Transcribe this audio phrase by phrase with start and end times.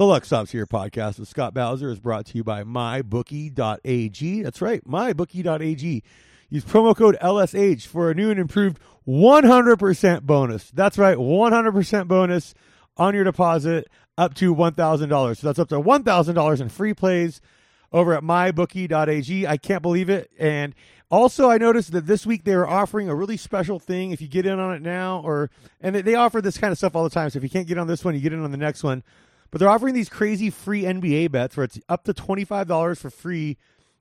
[0.00, 4.42] The Luck Stops Here podcast with Scott Bowser is brought to you by MyBookie.ag.
[4.42, 6.02] That's right, MyBookie.ag.
[6.48, 10.70] Use promo code LSH for a new and improved 100% bonus.
[10.70, 12.54] That's right, 100% bonus
[12.96, 15.36] on your deposit up to $1,000.
[15.36, 17.42] So that's up to $1,000 in free plays
[17.92, 19.46] over at mybookie.ag.
[19.46, 20.30] I can't believe it.
[20.38, 20.74] And
[21.10, 24.12] also, I noticed that this week they were offering a really special thing.
[24.12, 26.96] If you get in on it now, or and they offer this kind of stuff
[26.96, 27.28] all the time.
[27.28, 29.02] So if you can't get on this one, you get in on the next one.
[29.50, 33.00] But they're offering these crazy free NBA bets where it's up to twenty five dollars
[33.00, 33.56] for free,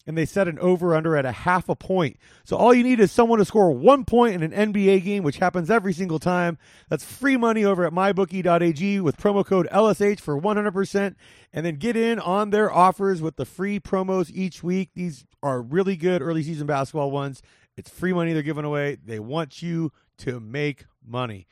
[0.06, 2.18] and they set an over under at a half a point.
[2.44, 5.38] So all you need is someone to score one point in an NBA game, which
[5.38, 6.58] happens every single time.
[6.90, 11.18] That's free money over at mybookie.ag with promo code LSH for one hundred percent,
[11.52, 14.92] and then get in on their offers with the free promos each week.
[14.94, 17.42] These are really good early season basketball ones.
[17.76, 18.98] It's free money they're giving away.
[19.04, 21.48] They want you to make money.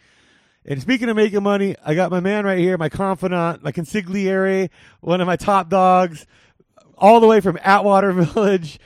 [0.68, 4.70] And speaking of making money, I got my man right here, my confidant, my consigliere,
[5.00, 6.26] one of my top dogs,
[6.98, 8.78] all the way from Atwater Village,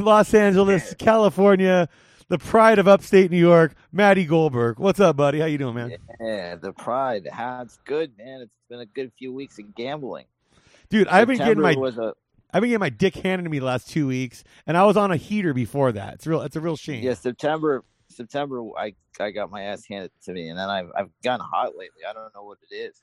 [0.00, 1.88] Los Angeles, California,
[2.26, 4.80] the pride of upstate New York, Matty Goldberg.
[4.80, 5.38] What's up, buddy?
[5.38, 5.96] How you doing, man?
[6.20, 7.28] Yeah, the pride.
[7.32, 8.40] It's good, man.
[8.40, 10.26] It's been a good few weeks of gambling.
[10.88, 12.14] Dude, I've been getting my was a
[12.52, 14.96] I've been getting my dick handed to me the last two weeks, and I was
[14.96, 16.14] on a heater before that.
[16.14, 16.40] It's real.
[16.42, 17.04] It's a real shame.
[17.04, 17.84] yeah September.
[18.10, 21.76] September, I I got my ass handed to me, and then I've I've gotten hot
[21.76, 22.02] lately.
[22.08, 23.02] I don't know what it is.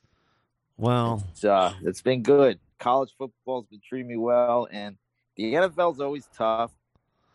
[0.76, 2.60] Well, It's uh, it's been good.
[2.78, 4.96] College football's been treating me well, and
[5.36, 6.72] the NFL's always tough.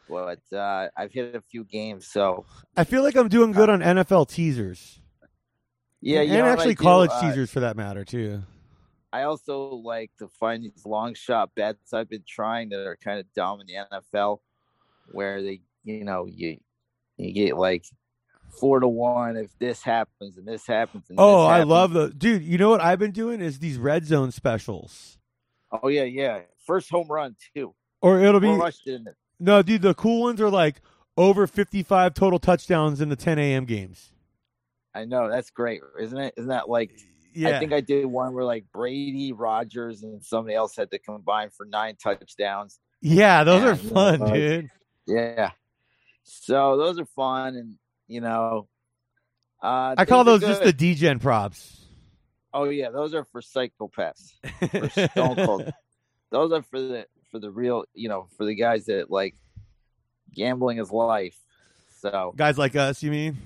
[0.09, 2.45] But uh, I've hit a few games, so
[2.77, 4.99] I feel like I'm doing good on NFL teasers.
[6.01, 6.21] yeah.
[6.21, 6.83] and what actually do?
[6.83, 8.43] college Uh, teasers for that matter too.
[9.13, 13.19] I also like to find these long shot bets I've been trying that are kind
[13.19, 14.39] of dumb in the NFL,
[15.11, 16.57] where they, you know, you
[17.23, 17.85] you get like
[18.59, 21.09] four to one if this happens and this happens.
[21.09, 22.43] And Oh, this I love the dude.
[22.43, 25.17] You know what I've been doing is these red zone specials,
[25.71, 26.41] Oh yeah, yeah.
[26.65, 27.73] First home run too.
[28.01, 29.15] or it'll be rushed in it.
[29.39, 29.81] no, dude.
[29.81, 30.81] The cool ones are like
[31.17, 33.65] over 55 total touchdowns in the 10 a.m.
[33.65, 34.11] games.
[34.95, 36.33] I know that's great, isn't it?
[36.37, 36.91] Isn't that like?
[37.35, 40.99] Yeah, I think I did one where like Brady, Rogers, and somebody else had to
[40.99, 42.79] combine for nine touchdowns.
[43.01, 44.69] yeah, those are fun, like- dude.
[45.07, 45.51] Yeah.
[46.23, 47.75] So those are fun, and
[48.07, 48.67] you know,
[49.61, 51.79] uh, I call those just the degen props.
[52.53, 54.31] Oh yeah, those are for psychopaths.
[54.69, 55.73] For stone cold.
[56.31, 59.35] Those are for the for the real, you know, for the guys that like
[60.33, 61.37] gambling is life.
[61.99, 63.37] So Guys like us, you mean?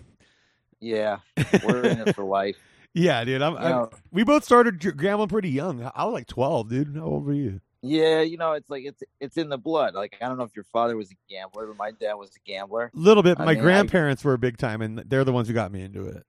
[0.79, 1.17] yeah,
[1.65, 2.55] we're in it for life.
[2.93, 3.41] Yeah, dude.
[3.41, 5.83] I'm, I'm- know, we both started gambling pretty young.
[5.95, 6.95] I was like 12, dude.
[6.95, 7.59] How old were you?
[7.81, 9.93] Yeah, you know, it's like it's it's in the blood.
[9.93, 12.39] Like I don't know if your father was a gambler, but my dad was a
[12.49, 12.91] gambler.
[12.93, 13.39] A little bit.
[13.39, 15.71] I My mean, I- grandparents were a big time, and they're the ones who got
[15.71, 16.23] me into it.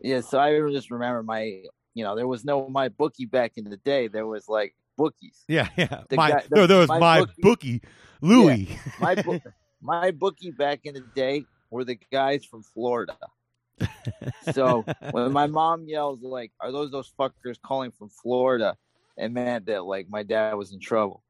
[0.00, 1.42] Yeah, so I just remember my,
[1.94, 4.08] you know, there was no my bookie back in the day.
[4.08, 5.44] There was like bookies.
[5.48, 6.02] Yeah, yeah.
[6.08, 7.82] The my guy- the- no, there was my, my bookie, bookie-
[8.22, 8.68] Louis.
[9.00, 9.40] My bo-
[9.82, 13.16] my bookie back in the day were the guys from Florida.
[14.52, 18.76] So when my mom yells like, "Are those those fuckers calling from Florida?"
[19.20, 21.22] It meant that like my dad was in trouble.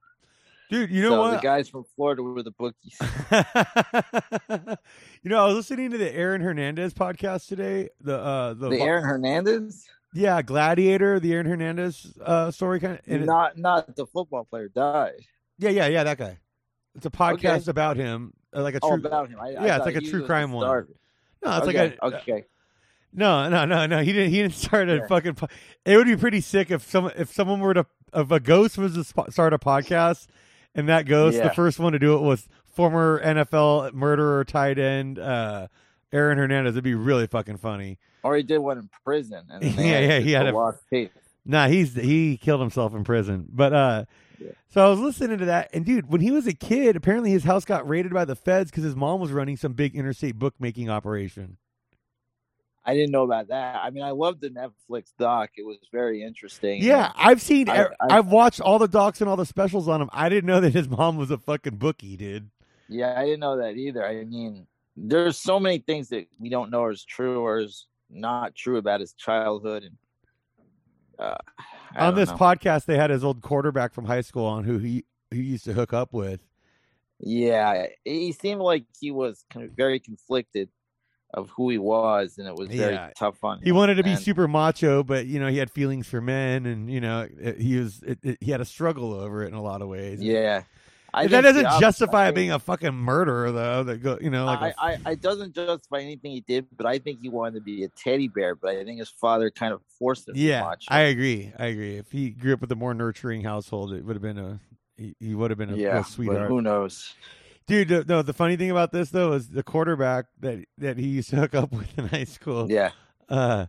[0.70, 1.30] dude, you know so what?
[1.32, 2.96] the guys from Florida were the bookies.
[5.22, 7.88] you know, I was listening to the Aaron Hernandez podcast today.
[8.00, 13.20] The uh, the, The Aaron Hernandez, yeah, Gladiator, the Aaron Hernandez uh, story kind of.
[13.22, 15.14] not not the football player, died.
[15.58, 16.38] yeah, yeah, yeah, that guy.
[16.94, 17.70] It's a podcast Okay.
[17.70, 19.06] about him, uh, like a Oh, true.
[19.06, 19.38] about him.
[19.40, 20.66] I, I yeah, it's like a true crime one.
[21.44, 22.44] no, it's okay, like a okay.
[23.12, 24.02] No, no, no, no.
[24.02, 24.30] He didn't.
[24.30, 25.06] He didn't start a Yeah.
[25.06, 25.34] fucking.
[25.34, 25.48] Po-
[25.84, 28.94] it would be pretty sick if some if someone were to if a ghost was
[28.94, 30.26] to sp- start a podcast,
[30.74, 35.18] and that ghost, the first one to do it was former NFL murderer tight end
[35.18, 35.66] uh,
[36.12, 36.74] Aaron Hernandez.
[36.74, 37.98] It'd be really fucking funny.
[38.22, 39.42] Or he did one in prison.
[39.50, 41.12] And Yeah, yeah, he had a- lost tape.
[41.44, 43.46] Nah, he's he killed himself in prison.
[43.50, 44.04] But uh,
[44.38, 44.50] Yeah.
[44.68, 47.44] so I was listening to that, and dude, when he was a kid, apparently his
[47.44, 50.88] house got raided by the feds because his mom was running some big interstate bookmaking
[50.90, 51.56] operation.
[52.84, 53.80] I didn't know about that.
[53.82, 55.50] I mean, I loved the Netflix doc.
[55.56, 56.82] It was very interesting.
[56.82, 57.68] Yeah, I've seen.
[57.68, 60.08] I- have watched all the docs and all the specials on him.
[60.12, 62.50] I didn't know that his mom was a fucking bookie, dude.
[62.88, 64.04] Yeah, I didn't know that either.
[64.04, 64.66] I mean,
[64.96, 69.00] there's so many things that we don't know is true or is not true about
[69.00, 69.84] his childhood.
[69.84, 69.96] And
[71.18, 71.36] uh,
[71.96, 72.36] on this know.
[72.36, 75.64] podcast, they had his old quarterback from high school on who he who he used
[75.66, 76.40] to hook up with.
[77.20, 80.70] yeah, he seemed like he was kind of very conflicted
[81.34, 83.10] of who he was, and it was very Yeah.
[83.16, 83.64] tough on him.
[83.64, 86.66] He wanted to be And- super macho, but you know he had feelings for men,
[86.66, 87.28] and you know
[87.58, 90.20] he was it, it- he had a struggle over it in a lot of ways.
[90.20, 90.62] Yeah,
[91.14, 91.80] I that doesn't opposite.
[91.80, 93.82] justify I being a fucking murderer, though.
[93.84, 96.86] That go, you know, like a- I, I, it doesn't justify anything he did, but
[96.86, 98.54] I think he wanted to be a teddy bear.
[98.56, 100.34] But I think his father kind of forced him.
[100.34, 101.52] to yeah, I agree.
[101.58, 101.96] I agree.
[101.96, 104.60] If he grew up with a more nurturing household, it would have been a
[104.96, 106.48] he, he would have been a, yeah, sweetheart.
[106.48, 107.14] who knows?
[107.66, 111.06] Dude, the, no, the funny thing about this though is the quarterback that that he
[111.08, 112.70] used to hook up with in high school.
[112.70, 112.90] Yeah,
[113.28, 113.66] Uh,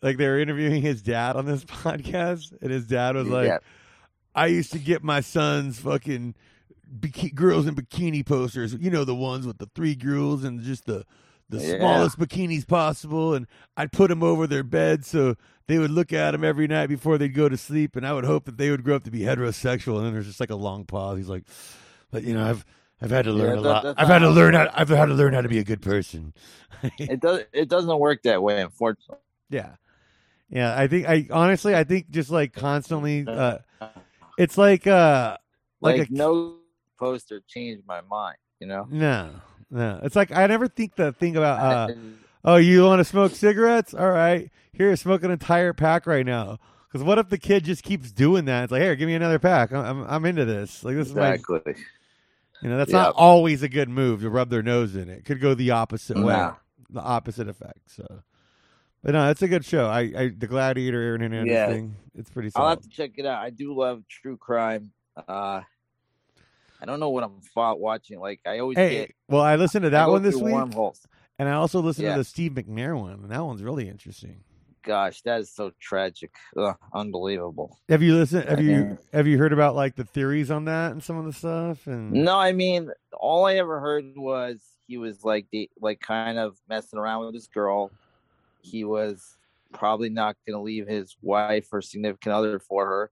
[0.00, 3.58] like they were interviewing his dad on this podcast, and his dad was like, yeah,
[4.34, 6.34] "I used to get my son's fucking
[7.00, 8.74] biki- girls in bikini posters.
[8.74, 11.04] You know the ones with the three girls and just the
[11.48, 11.78] the Yeah.
[11.78, 13.46] smallest bikinis possible, and
[13.76, 15.36] I'd put them over their bed so."
[15.68, 18.24] They would look at them every night before they'd go to sleep, and I would
[18.24, 19.96] hope that they would grow up to be heterosexual.
[19.98, 21.18] And then there's just like a long pause.
[21.18, 21.44] He's like,
[22.10, 22.66] "But you know, I've
[23.02, 23.94] I've had to Yeah, learn a that- lot.
[23.98, 24.70] I've had to learn how.
[24.72, 26.32] I've had to learn how to be a good person."
[26.98, 27.44] it does.
[27.52, 29.18] It doesn't work that way, unfortunately.
[29.50, 29.76] Yeah.
[30.48, 33.58] Yeah, I think I honestly I think just like constantly uh
[34.38, 35.38] it's like uh
[35.80, 36.56] Like, like, a no
[36.98, 38.36] poster changed my mind.
[38.60, 38.86] You know.
[38.90, 39.30] no.
[39.70, 40.00] No.
[40.02, 41.58] It's like I never think the thing about
[41.90, 41.94] uh
[42.44, 43.94] oh you want to smoke cigarettes?
[43.94, 44.50] All right.
[44.74, 46.58] Here smoke an entire pack right now.
[46.92, 48.64] Cuz what if the kid just keeps doing that?
[48.64, 49.72] It's like, "Here, give me another pack.
[49.72, 51.76] I'm I'm, I'm into this." Like this is my exactly.
[52.62, 52.98] You know, that's Yeah.
[53.02, 55.24] not always a good move to rub their nose in it.
[55.24, 56.48] Could go the opposite way.
[56.90, 57.90] The opposite effect.
[57.90, 58.22] So
[59.02, 59.88] but no, it's a good show.
[59.88, 61.66] I, I the Gladiator Aaron Hernandez Yeah.
[61.66, 61.96] thing.
[62.14, 63.42] It's pretty I'll have to check it out.
[63.42, 64.92] I do love true crime.
[65.16, 65.62] Uh,
[66.80, 67.40] I don't know what I'm
[67.78, 68.20] watching.
[68.20, 71.06] Like I always Hey, get well, I listened to that one this week, Wormholes.
[71.38, 72.12] and I also listened Yeah.
[72.14, 74.44] to the Steve McNair one, and that one's really interesting.
[74.84, 76.32] Gosh, that is so tragic.
[76.56, 77.78] Ugh, unbelievable.
[77.88, 78.48] Have you listened?
[78.48, 81.32] Have you have you heard about like the theories on that and some of the
[81.32, 81.86] stuff?
[81.86, 86.38] And No, I mean, all I ever heard was he was like the like kind
[86.38, 87.90] of messing around with this girl.
[88.62, 89.36] He was
[89.72, 93.10] probably not going to leave his wife or significant other for her,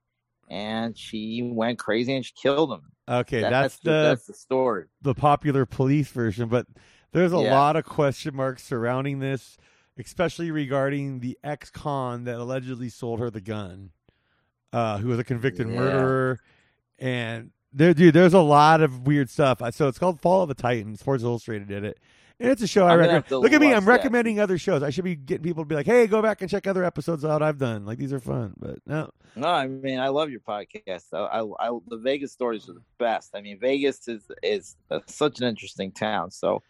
[0.49, 2.83] and she went crazy and she killed him.
[3.09, 4.85] okay, That- that's, the that's the story.
[5.03, 6.67] the popular police version, but
[7.13, 7.59] there's a Yeah.
[7.59, 9.57] lot of question marks surrounding this,
[10.00, 13.91] especially regarding the ex-con that allegedly sold her the gun,
[14.73, 15.75] uh, who was a convicted Yeah.
[15.75, 16.41] murderer,
[16.99, 19.62] and there, dude, there's a lot of weird stuff.
[19.75, 21.00] So it's called Fall of the Titans.
[21.00, 21.99] Sports Illustrated did it.
[22.41, 23.31] And it's a show I I'm recommend.
[23.31, 23.91] Look at me, I'm that.
[23.91, 24.82] recommending other shows.
[24.82, 27.23] I should be getting people to be like, "Hey, go back and check other episodes
[27.23, 27.85] out I've done.
[27.85, 31.05] Like these are fun." But no, No, I mean I love your podcast.
[31.12, 33.37] I, I, I the Vegas stories are the best.
[33.37, 36.31] I mean Vegas is is uh, such an interesting town.
[36.31, 36.62] So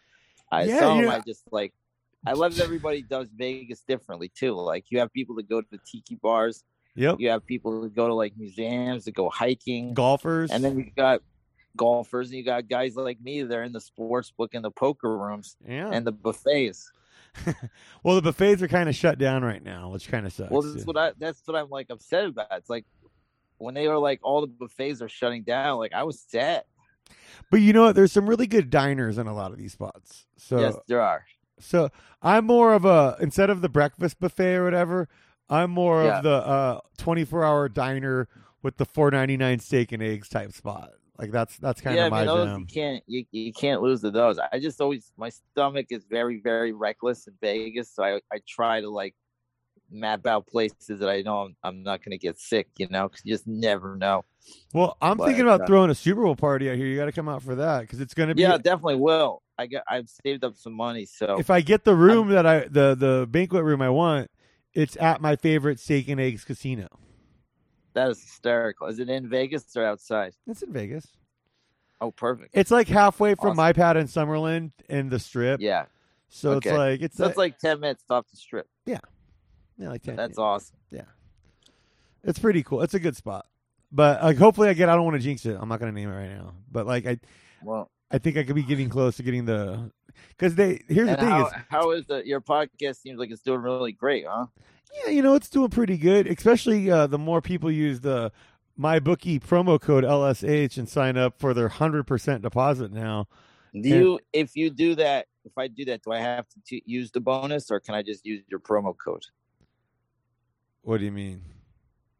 [0.51, 1.73] I Yeah, you I just like.
[2.25, 4.53] I love that everybody does Vegas differently too.
[4.53, 6.63] Like you have people that go to the tiki bars.
[6.95, 10.77] yep, You have people that go to like museums that go hiking, golfers, and then
[10.77, 11.21] you got
[11.75, 13.43] golfers, and you got guys like me.
[13.43, 15.89] They're in the sports book and the poker rooms yeah.
[15.91, 16.91] and the buffets.
[18.03, 20.51] well, the buffets are kind of shut down right now, which kind of sucks.
[20.51, 20.85] Well, that's too.
[20.85, 22.47] what I that's what I'm like upset about.
[22.51, 22.85] It's like
[23.57, 25.79] when they were like all the buffets are shutting down.
[25.79, 26.63] Like I was sad.
[27.49, 27.95] But you know what?
[27.95, 30.25] There's some really good diners in a lot of these spots.
[30.37, 31.25] So yes, there are.
[31.61, 31.89] So
[32.21, 35.07] I'm more of a instead of the breakfast buffet or whatever,
[35.49, 36.07] I'm more Yeah.
[36.07, 38.27] of the uh 24 hour diner
[38.63, 40.91] with the 4.99 steak and eggs type spot.
[41.17, 42.57] Like that's that's kind yeah, of I my those jam.
[42.57, 44.37] you can't you, you can't lose to those.
[44.51, 48.81] I just always my stomach is very very reckless in Vegas, so I I try
[48.81, 49.15] to like
[49.91, 52.67] map out places that I know I'm, I'm not going to get sick.
[52.77, 54.23] You know, because you just never know.
[54.73, 56.87] Well, I'm But, thinking about uh, throwing a Super Bowl party out here.
[56.87, 58.41] You got to come out for that because it's going to be.
[58.41, 59.43] Yeah, definitely will.
[59.57, 62.61] I got I've saved up some money, so if I get the room that I
[62.61, 64.31] the the banquet room I want,
[64.73, 66.87] it's at my favorite steak and eggs casino.
[67.93, 68.87] that is hysterical.
[68.87, 70.33] Is it in Vegas or outside?
[70.47, 71.05] It's in Vegas.
[71.99, 72.49] Oh, perfect.
[72.53, 73.57] It's like halfway from Awesome.
[73.57, 75.61] my pad in Summerlin and the Strip.
[75.61, 75.85] Yeah,
[76.29, 76.69] So okay.
[76.69, 78.67] it's like it's so it's a- like ten minutes off the strip.
[78.87, 78.97] yeah,
[79.89, 80.75] like 10, That's awesome.
[80.91, 81.01] Yeah,
[82.23, 82.81] it's pretty cool.
[82.81, 83.45] It's a good spot.
[83.91, 84.89] But like, hopefully, I get.
[84.89, 85.57] I don't want to jinx it.
[85.59, 86.53] I'm not gonna name it right now.
[86.71, 87.19] But like, I
[87.63, 89.91] Well, I think I could be getting close to getting the
[90.29, 93.01] because they here's the thing how, is how is the your podcast?
[93.01, 94.45] Seems like it's doing really great, huh?
[95.05, 96.27] yeah you know it's doing pretty good.
[96.27, 98.31] Especially uh, the more people use the
[98.77, 103.27] my bookie promo code LSH and sign up for their hundred percent deposit now.
[103.73, 103.95] Do Yeah.
[103.95, 107.11] you, if you do that, if I do that, do I have to t- use
[107.11, 109.23] the bonus or can I just use your promo code?
[110.83, 111.41] What do you mean?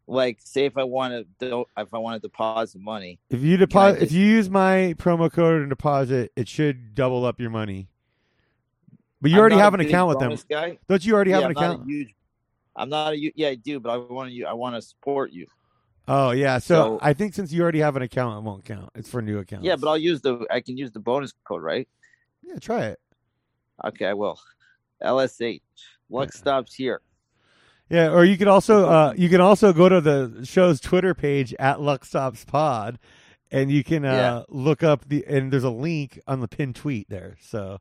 [0.07, 4.01] Like, say if I want to, if I want to deposit money, If you deposit,
[4.01, 7.87] if you use my promo code and deposit, it should double up your money.
[9.21, 10.79] But you I'm already have an account with them, Guy.
[10.87, 11.13] don't you?
[11.13, 11.85] Already have yeah, an I'm account?
[11.87, 12.15] huge.
[12.75, 14.43] I'm not a yeah, I do, but I want to.
[14.43, 15.45] I want to support you.
[16.07, 18.89] Oh yeah, so, So- I think since you already have an account, it won't count.
[18.95, 19.65] It's for new accounts.
[19.65, 20.45] Yeah, but I'll use the.
[20.49, 21.87] I can use the bonus code, right?
[22.43, 22.99] yeah, try it.
[23.85, 24.39] Okay, I will.
[25.03, 25.61] LSH.
[26.09, 27.01] Luck stops here.
[27.91, 31.53] Yeah, or you can also uh, you can also go to the show's Twitter page
[31.59, 32.97] at Luck Stops Pod
[33.51, 34.41] and you can uh, Yeah.
[34.47, 37.35] look up the and there's a link on the pinned tweet there.
[37.41, 37.79] So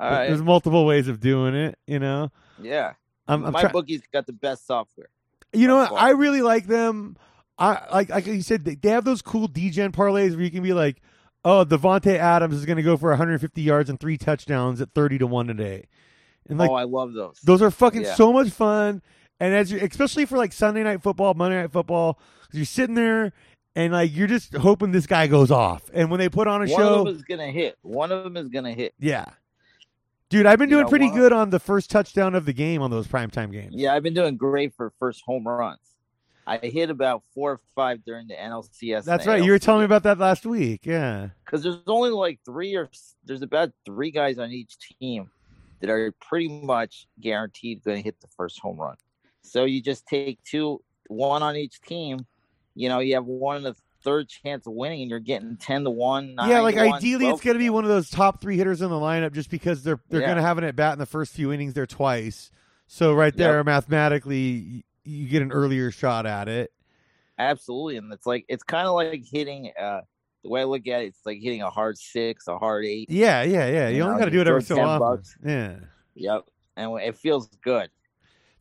[0.00, 0.26] right.
[0.26, 1.78] there's multiple ways of doing it.
[1.86, 2.94] You know, Yeah.
[3.28, 5.10] I'm, I'm My try- bookie's got the best software.
[5.52, 5.92] You know what?
[5.92, 7.16] I really like them.
[7.56, 10.64] I like like you said they, they have those cool degen parlays where you can
[10.64, 11.00] be like,
[11.44, 15.18] oh, Davante Adams is going to go for 150 yards and three touchdowns at 30
[15.18, 15.86] to one today,
[16.48, 17.38] and like oh, I love those.
[17.44, 18.14] those are fucking Yeah.
[18.14, 19.02] so much fun.
[19.42, 22.16] And as you, especially for like Sunday night football, Monday night football,
[22.52, 23.32] you're sitting there
[23.74, 25.90] and like you're just hoping this guy goes off.
[25.92, 27.76] And when they put on a One show, one of them is gonna hit.
[27.82, 28.94] One of them is gonna hit.
[29.00, 29.24] yeah,
[30.28, 32.82] dude, I've been You doing know pretty good on the first touchdown of the game
[32.82, 33.74] on those primetime games.
[33.74, 35.80] Yeah, I've been doing great for first home runs.
[36.46, 39.04] I hit about four or five during the NLCS.
[39.04, 39.42] That's right.
[39.42, 40.86] You were telling me about that last week.
[40.86, 41.30] Yeah.
[41.44, 42.90] because there's only like three or
[43.24, 45.30] there's about three guys on each team
[45.80, 48.96] that are pretty much guaranteed going to hit the first home run.
[49.42, 52.26] So you just take two, one on each team.
[52.74, 55.84] You know, you have one and a third chance of winning, and you're getting ten
[55.84, 56.36] to one.
[56.46, 58.80] yeah, like one, ideally, 12 it's going to be one of those top three hitters
[58.82, 60.26] in the lineup, just because they're they're Yeah.
[60.28, 62.50] going to have an at bat in the first few innings there twice.
[62.86, 63.66] So right there, Yep.
[63.66, 66.72] mathematically, you get an earlier shot at it.
[67.38, 69.72] Absolutely, and it's like it's kind of like hitting.
[69.78, 70.00] uh
[70.44, 73.08] The way I look at it, it's like hitting a hard six, a hard eight.
[73.10, 73.88] Yeah, yeah, yeah.
[73.88, 74.98] You, You only got to do it every so 10 often.
[75.08, 75.36] bucks.
[75.44, 75.76] Yeah.
[76.14, 76.44] Yep,
[76.76, 77.90] and it feels good.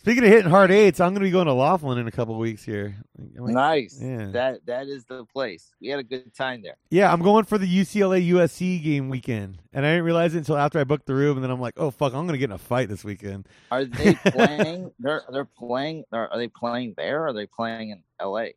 [0.02, 2.36] Speaking of hitting hard eights, I'm going to be going to Laughlin in a couple
[2.40, 2.96] weeks here.
[3.38, 4.00] Like- Nice.
[4.02, 4.32] Yeah.
[4.32, 5.70] That that is the place.
[5.80, 6.78] We had a good time there.
[6.90, 10.58] Yeah, I'm going for the UCLA USC game weekend, and I didn't realize it until
[10.58, 12.46] after I booked the room, and then I'm like, oh fuck, I'm going to get
[12.46, 13.48] in a fight this weekend.
[13.70, 14.92] Are they playing?
[14.98, 16.06] they're they're playing.
[16.12, 17.22] Are, are they playing there?
[17.22, 18.56] Or are they playing in L.A.?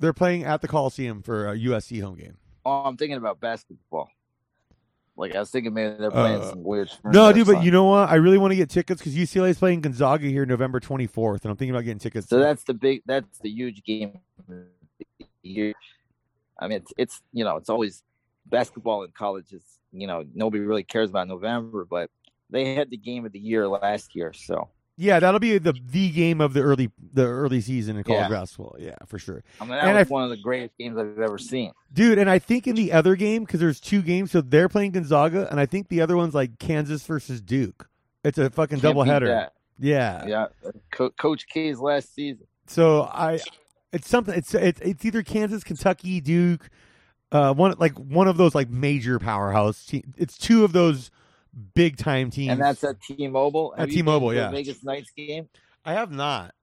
[0.00, 2.38] They're playing at the Coliseum for a USC home game.
[2.64, 4.08] Oh, I'm thinking about basketball.
[5.18, 6.90] Like I was thinking maybe they're playing Uh, some weird.
[7.04, 8.08] No, dude, but you know what?
[8.08, 11.50] I really want to get tickets because UCLA is playing Gonzaga here November 24th, and
[11.50, 12.28] I'm thinking about getting tickets.
[12.28, 13.02] So that's the big.
[13.04, 14.20] That's the huge game.
[14.38, 14.46] of
[15.18, 15.74] the year.
[16.60, 18.02] I mean, it's, it's you know it's always
[18.46, 22.10] basketball in college is you know nobody really cares about November, but
[22.48, 26.10] they had the game of the year last year, so yeah, that'll be the the
[26.10, 28.28] game of the early the early season in college Yeah.
[28.28, 28.76] basketball.
[28.78, 31.18] Yeah, for sure, I mean that And was I- one of the greatest games I've
[31.18, 31.72] ever seen.
[31.92, 32.18] dude.
[32.18, 35.48] And I think in the other game because there's two games, so they're playing Gonzaga,
[35.50, 37.88] and I think the other one's like Kansas versus Duke.
[38.24, 39.48] It's a fucking Can't doubleheader.
[39.78, 40.24] Yeah.
[40.26, 40.46] Yeah,
[40.90, 42.46] Co- Coach K's last season.
[42.66, 43.38] So I,
[43.92, 44.34] it's something.
[44.34, 46.68] It's it's, it's either Kansas, Kentucky, Duke,
[47.30, 49.86] uh, one like one of those like major powerhouse.
[49.86, 51.10] Te- it's two of those
[51.74, 52.52] big time teams.
[52.52, 53.74] And that's at T-Mobile.
[53.74, 54.50] At Have you been T-Mobile, yeah.
[54.50, 55.48] Vegas Knights game.
[55.84, 56.54] I have not.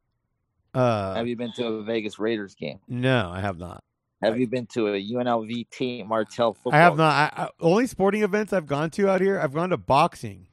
[0.74, 2.80] Uh, Have you been to a Vegas Raiders game?
[2.88, 3.84] no, I have not.
[4.22, 6.74] Have you been to a UNLV Tate Martell football?
[6.74, 7.34] I have not.
[7.38, 9.40] I, I, only sporting events I've gone to out here.
[9.40, 10.48] I've gone to boxing.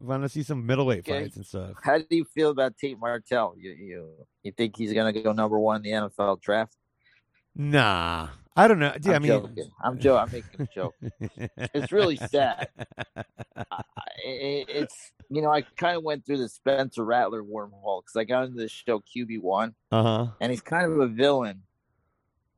[0.00, 1.22] I've gone to see some middleweight Okay.
[1.24, 1.72] fights and stuff.
[1.82, 3.54] How do you feel about Tate Martell?
[3.58, 4.08] You you
[4.42, 6.76] you think he's gonna go number one in the NFL draft?
[7.56, 8.94] Nah, I don't know.
[9.02, 9.70] Yeah, I I'm mean, joking.
[9.82, 10.18] I'm joking.
[10.22, 10.94] I'm making a joke.
[11.74, 12.68] It's really sad.
[14.24, 18.24] It- it's you know I kind of went through the Spencer Rattler wormhole because I
[18.24, 20.26] got into the show QB one uh huh.
[20.40, 21.62] and he's kind of a villain,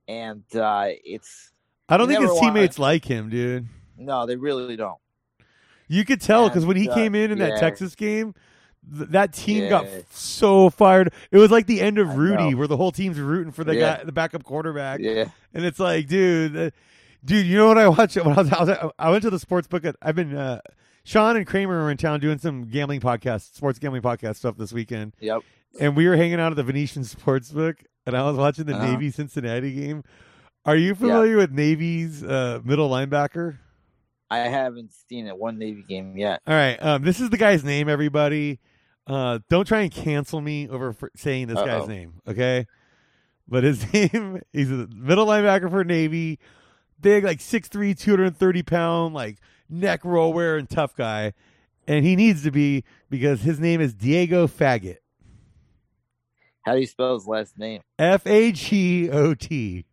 [0.09, 1.53] and uh it's
[1.89, 3.69] I don't think his never wanna- teammates like him, dude.
[3.97, 4.99] no, they really don't.
[5.89, 7.61] You could tell because when he uh, came in in that.
[7.61, 8.35] Texas game,
[8.97, 11.13] th- that team got f- so fired.
[11.31, 13.99] It was like the end of Rudy, where the whole team's rooting for the Yeah.
[13.99, 16.71] guy, the backup quarterback, Yeah, and it's like, dude, uh,
[17.23, 19.39] dude, you know what I watched when I was, I, was I went to the
[19.39, 19.85] sports book.
[19.85, 20.61] At, I've been uh,
[21.05, 24.73] Sean and Kramer were in town doing some gambling podcast, sports gambling podcast stuff this
[24.73, 25.43] weekend, yep.
[25.79, 28.93] and we were hanging out at the Venetian Sportsbook, and I was watching the Uh-huh.
[28.93, 30.03] Navy Cincinnati game.
[30.65, 33.59] Are you familiar with Navy's uh, middle linebacker?
[34.31, 36.41] I haven't seen it one Navy game yet.
[36.47, 36.83] All right.
[36.83, 38.59] Um, this is the guy's name, everybody.
[39.07, 41.87] Uh, don't try and cancel me over saying this guy's Uh-oh.
[41.87, 42.67] name, okay?
[43.47, 46.39] But his name, he's a middle linebacker for Navy,
[46.99, 49.37] big, like 6'3, 230 pound, like
[49.69, 51.33] neck roll wearing tough guy.
[51.87, 54.97] And he needs to be because his name is Diego Fagot.
[56.63, 57.83] How do you spell his last name?
[57.99, 59.85] F A G O T.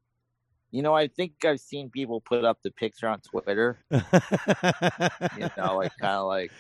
[0.72, 3.80] You know, I think I've seen people put up the picture on Twitter.
[5.38, 6.52] You know, like kind of like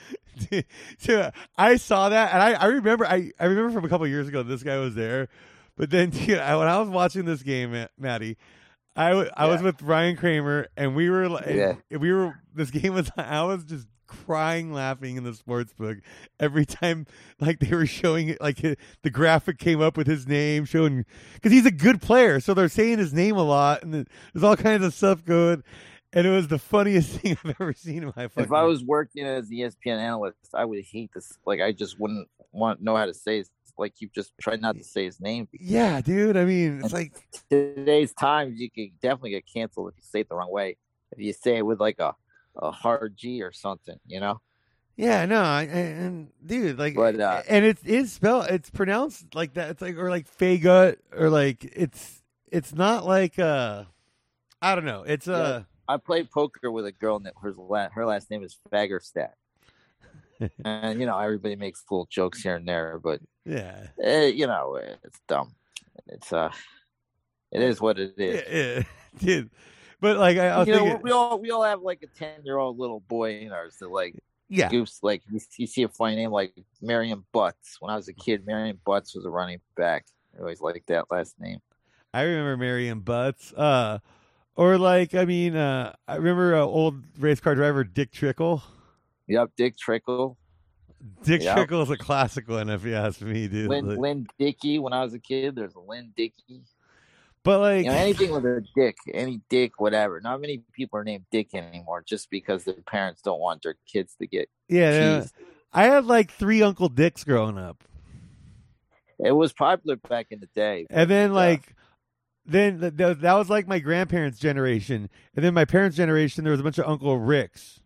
[0.98, 4.28] so I saw that, and I, I remember I, I remember from a couple years
[4.28, 5.28] ago this guy was there,
[5.76, 8.38] but then dude, I, when I was watching this game, Ma- Matty,
[8.96, 11.76] I, w- I was with Ryan Kramer, and we were like, Yeah.
[11.90, 15.98] we were this game was I was just crying laughing in the sports book
[16.38, 17.06] every time
[17.40, 21.06] like they were showing it like the graphic came up with his name showing
[21.36, 23.94] because he's a good player so they're saying his name a lot and
[24.34, 25.64] there's all kinds of stuff going
[26.12, 28.84] and it was the funniest thing I've ever seen in my fucking if I was
[28.84, 31.38] working as the E ESPN analyst, I would hate this.
[31.46, 34.78] Like, I just wouldn't want know how to say his like you've just try not
[34.78, 35.48] to say his name.
[35.52, 36.38] Yeah, dude.
[36.38, 37.14] I mean, it's like
[37.50, 40.78] Today's times, you can definitely get canceled if you say it the wrong way.
[41.12, 42.16] If you say it with like a
[42.56, 44.42] a hard G or something, you know.
[44.98, 49.54] yeah, no, I, and, dude, like, But, uh, and it's it's spelled, it's pronounced like
[49.54, 49.70] that.
[49.72, 53.86] It's like or like Fagut or like it's it's not like uh,
[54.62, 55.04] I don't know.
[55.04, 58.58] It's uh, I played poker with a girl that her last her last name is
[58.72, 59.32] Fagerstat.
[60.66, 64.80] and you know everybody makes little jokes here and there, but yeah, eh, you know
[65.04, 65.54] it's dumb.
[66.08, 66.52] It's uh,
[67.52, 68.44] it is what it is.
[68.50, 68.84] yeah, yeah.
[69.20, 69.50] dude.
[70.00, 72.58] But like, I, I you know, we all we all have like a ten year
[72.58, 74.16] old little boy in ours that like
[74.50, 77.78] yeah, goofs like you, you see a funny name like Marion Butts.
[77.80, 80.06] When I was a kid, Marion Butts was a running back.
[80.36, 81.60] I always liked that last name.
[82.14, 83.54] I remember Marion Butts.
[83.54, 84.00] Uh,
[84.56, 88.64] or like, I mean, uh, I remember uh, old race car driver Dick Trickle.
[89.28, 90.38] Yep, Dick Trickle,
[91.24, 91.42] Dick.
[91.42, 93.70] Trickle is a classic one, if you ask me, dude.
[93.70, 94.80] Lynn, Like- Lynn Dickey.
[94.80, 96.62] When I was a kid, there's a Lynn Dickey.
[97.44, 100.20] but like, You know, anything with a dick, any dick, whatever.
[100.22, 104.16] Not many people are named Dick anymore, just because their parents don't want their kids
[104.20, 105.26] to get yeah.
[105.74, 107.84] I had like three Uncle Dicks growing up,
[109.20, 110.86] It was popular back in the day.
[110.90, 111.36] and then Yeah.
[111.36, 111.76] like.
[112.44, 116.44] Then th- th- that was like my grandparents' generation, and then my parents' generation.
[116.44, 117.81] There was a bunch of Uncle Ricks,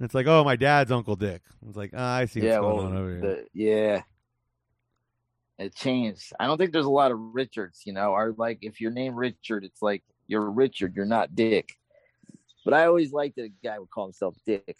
[0.00, 1.42] and it's like, oh, my dad's Uncle Dick.
[1.68, 3.20] It's like, ah, I see what's going well, on over here.
[3.20, 4.02] the, yeah,
[5.58, 6.32] it changed.
[6.40, 7.82] I don't think there's a lot of Richards.
[7.84, 11.76] You know, or like if you're named Richard, it's like you're Richard, you're not Dick.
[12.64, 14.74] But I always liked that a guy would call himself Dick.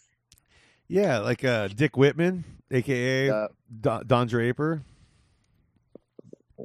[0.87, 3.47] Yeah, like uh, Dick Whitman, aka Uh,
[3.79, 4.81] Don, Don Draper.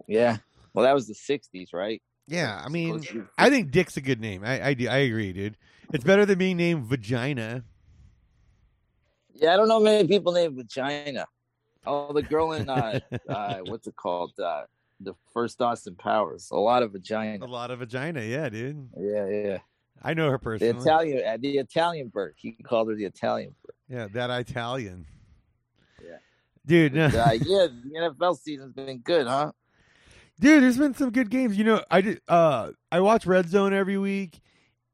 [0.09, 0.39] yeah,
[0.73, 2.01] well, that was the '60s, right?
[2.27, 4.45] Yeah, I mean, I think Dick's a good name.
[4.45, 5.59] I I, do, I agree, dude.
[5.93, 7.65] It's better than being named Vagina.
[9.39, 11.27] Yeah, I don't know many people named Vagina.
[11.87, 14.33] Oh, the girl in uh, uh what's it called?
[14.41, 14.65] Uh
[15.01, 16.49] the first Austin Powers.
[16.51, 17.45] A lot of vagina.
[17.45, 18.89] A lot of vagina, yeah, dude.
[18.99, 19.59] Yeah, yeah.
[20.03, 20.81] I know her The personally.
[20.83, 22.35] Italian uh, the Italian bird.
[22.37, 23.75] He called her the Italian bird.
[23.89, 25.07] yeah, that Italian.
[26.03, 26.17] Yeah.
[26.65, 26.95] dude.
[26.95, 27.07] No.
[27.15, 29.53] Uh, yeah, the NFL season's been good, huh?
[30.41, 31.57] dude, there's been some good games.
[31.57, 32.21] You know, I did.
[32.29, 34.41] Uh, I watch Red Zone every week,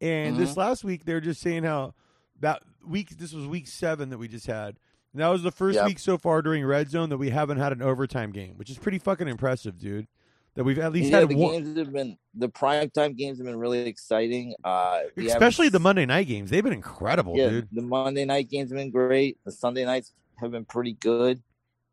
[0.00, 1.94] and this last week they were just saying how
[2.40, 3.18] that week.
[3.18, 4.76] This was week seven that we just had.
[5.12, 5.86] And that was the first Yep.
[5.86, 8.78] week so far during Red Zone that we haven't had an overtime game, which is
[8.78, 10.06] pretty fucking impressive, dude.
[10.54, 13.38] That we've at least yeah, had the one, games have been the prime time games
[13.38, 14.54] have been really exciting.
[14.62, 16.50] Uh, especially the Monday night games.
[16.50, 17.68] They've been incredible, yeah, dude.
[17.72, 19.38] the Monday night games have been great.
[19.46, 21.42] The Sunday nights have been pretty good.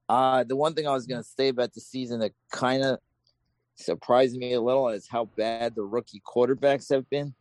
[0.10, 3.00] Uh, the one thing I was gonna say about the season that kind of
[3.76, 7.34] surprised me a little is how bad the rookie quarterbacks have been.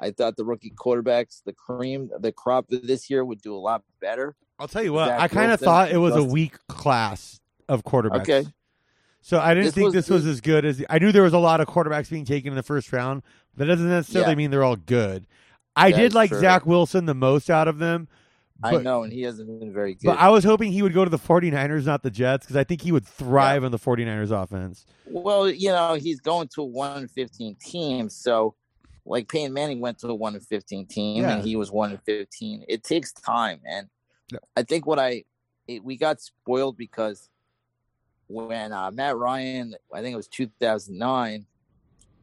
[0.00, 3.82] I thought the rookie quarterbacks, the cream, the crop this year would do a lot
[4.00, 4.34] better.
[4.58, 7.84] I'll tell you what, Zach I kind of thought it was a weak class of
[7.84, 8.22] quarterbacks.
[8.22, 8.44] Okay.
[9.20, 11.32] So I didn't This think was- this was as good as I knew there was
[11.32, 13.22] a lot of quarterbacks being taken in the first round.
[13.54, 14.36] But that doesn't necessarily Yeah.
[14.36, 15.26] mean they're all good.
[15.76, 16.40] I did like true.
[16.40, 18.08] Zach Wilson the most out of them.
[18.64, 20.06] I know, and he hasn't been very good.
[20.06, 22.62] but I was hoping he would go to the 49ers, not the Jets, because I
[22.64, 24.86] think he would thrive on the 49ers offense.
[25.06, 28.54] Well, you know, he's going to a one and fifteen team, so
[29.04, 31.34] like Peyton Manning went to a one and fifteen team, Yeah.
[31.36, 32.64] and he was one and fifteen.
[32.68, 33.88] It takes time, and
[34.32, 34.38] Yeah.
[34.56, 35.24] I think what I
[35.68, 37.28] it, we got spoiled because
[38.28, 41.46] when uh, Matt Ryan, I think it was two thousand nine,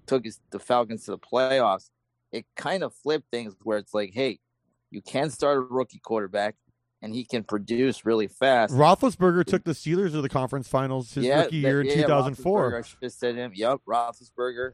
[0.07, 1.89] took his the Falcons to the playoffs.
[2.31, 4.39] It kind of flipped things where it's like, hey,
[4.91, 6.55] you can start a rookie quarterback,
[7.01, 8.73] and he can produce really fast.
[8.73, 12.77] Roethlisberger took the Steelers to the conference finals his rookie that- year in 2004.
[12.77, 13.51] I should have said him.
[13.55, 14.73] Yep, Roethlisberger.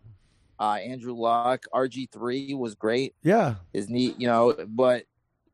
[0.59, 3.13] Uh, Andrew Luck, RG three was great.
[3.23, 3.55] Yeah.
[3.73, 5.03] Is neat, you know, but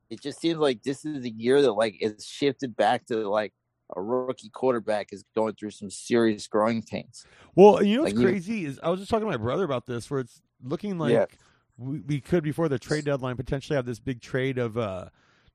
[0.10, 3.54] it just seems like this is a year that like it's shifted back to like
[3.96, 7.26] a rookie quarterback is going through some serious growing pains.
[7.56, 9.86] Well, you know what's Like, crazy is I was just talking to my brother about
[9.86, 11.26] this, where it's looking like Yeah.
[11.78, 15.06] we, we could before the trade deadline potentially have this big trade of uh,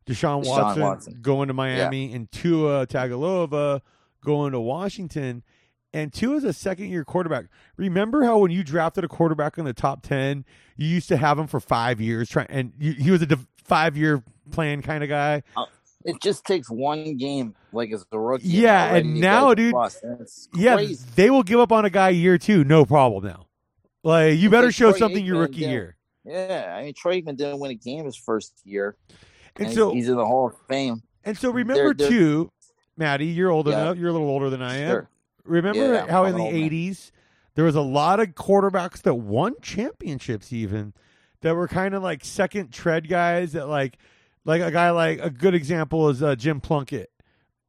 [0.07, 1.19] Deshaun, Deshaun Watson, Watson.
[1.23, 3.81] going to Miami and Tua Tagovailoa
[4.25, 5.43] going to Washington.
[5.93, 7.47] And Tua is a second year quarterback.
[7.77, 10.45] Remember how when you drafted a quarterback in the top ten,
[10.77, 13.97] you used to have him for five years, try, and you, he was a five
[13.97, 15.43] year plan kind of guy.
[15.57, 15.65] Uh,
[16.05, 18.47] it just takes one game, like as a rookie.
[18.49, 22.63] Yeah, and now, dude, and Yeah, they will give up on a guy year two,
[22.63, 23.47] no problem now.
[24.03, 25.97] Like you better show Troy something your rookie year.
[26.25, 28.97] Yeah, I mean, Troy Aikman didn't win a game his first year,
[29.57, 31.03] And and so he's in the Hall of Fame.
[31.25, 32.53] and so remember they're- too,
[32.97, 33.81] Matty, you're old Yeah.
[33.81, 33.97] enough.
[33.97, 34.91] You're a little older than I am.
[34.91, 35.09] Sure.
[35.47, 37.11] Remember Yeah, how in the '80s
[37.55, 40.93] there was a lot of quarterbacks that won championships, even
[41.41, 43.99] that were kind of like second tread guys that like
[44.45, 47.11] like a guy like a good example is uh, Jim Plunkett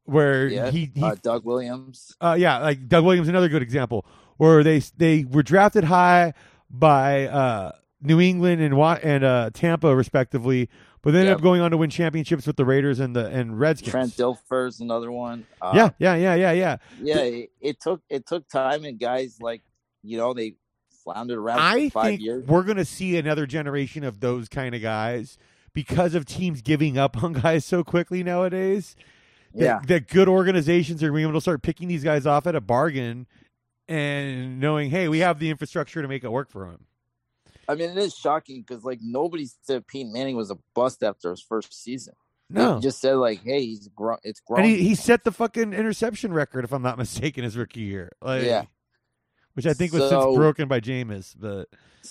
[0.04, 2.16] where Yeah, he, he uh, Doug Williams.
[2.20, 4.06] uh, yeah, like Doug Williams, another good example,
[4.38, 6.32] where they they were drafted high
[6.70, 10.70] by uh, New England and and uh, Tampa respectively,
[11.02, 11.36] but they ended Yep.
[11.38, 13.90] up going on to win championships with the Raiders and the and Redskins.
[13.90, 15.46] Trent Dilfer's another one.
[15.62, 16.76] Uh, yeah, yeah, yeah, yeah, yeah.
[17.00, 17.18] yeah.
[17.18, 19.62] It, it took it took time, and guys like
[20.02, 20.54] you know they
[21.04, 22.46] floundered around I for five think years.
[22.46, 25.38] we're gonna see another generation of those kind of guys
[25.72, 28.96] because of teams giving up on guys so quickly nowadays.
[29.54, 32.54] that- Yeah, that good organizations are being able to start picking these guys off at
[32.54, 33.26] a bargain
[33.88, 36.84] and knowing, hey, we have the infrastructure to make it work for them.
[37.68, 41.30] I mean it is shocking because like nobody said Peyton Manning was a bust after
[41.30, 42.14] his first season.
[42.50, 42.80] They No.
[42.80, 44.18] just said like, hey, he's grown.
[44.22, 44.60] It's grown.
[44.60, 48.10] And he, he set the fucking interception record, if I'm not mistaken, his rookie year.
[48.22, 48.64] Like, Yeah.
[49.52, 51.34] Which I think was So- since broken by Jameis.
[51.38, 51.68] But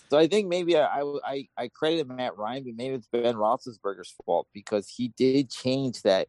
[0.09, 4.13] So I think maybe I, I I credited Matt Ryan, but maybe it's Ben Roethlisberger's
[4.25, 6.27] fault because he did change that.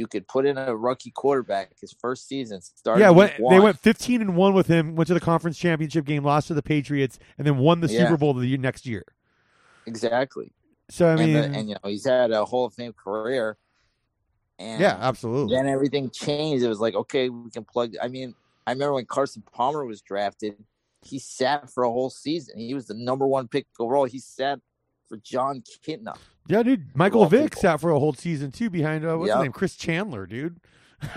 [0.00, 2.62] You could put in a rookie quarterback his first season.
[2.62, 6.06] Started yeah, when, they went 15 and 1 with him, went to the conference championship
[6.06, 8.06] game, lost to the Patriots, and then won the Yeah.
[8.06, 9.04] Super Bowl the next year.
[9.84, 10.52] exactly.
[10.88, 13.58] So, I mean, and, the, and you know he's had a Hall of Fame career.
[14.58, 15.54] And yeah, absolutely.
[15.54, 16.64] then everything changed.
[16.64, 17.92] It was like, okay, we can plug.
[18.02, 18.34] I mean,
[18.66, 20.56] I remember when Carson Palmer was drafted,
[21.02, 22.58] he sat for a whole season.
[22.58, 24.06] He was the number one pick overall.
[24.06, 24.60] He sat
[25.10, 26.16] for Jon Kitna.
[26.48, 26.96] Yeah, dude.
[26.96, 27.60] Michael Vick people.
[27.60, 29.52] sat for a whole season, too, behind, uh, what's his name?
[29.52, 30.58] Chris Chandler, dude.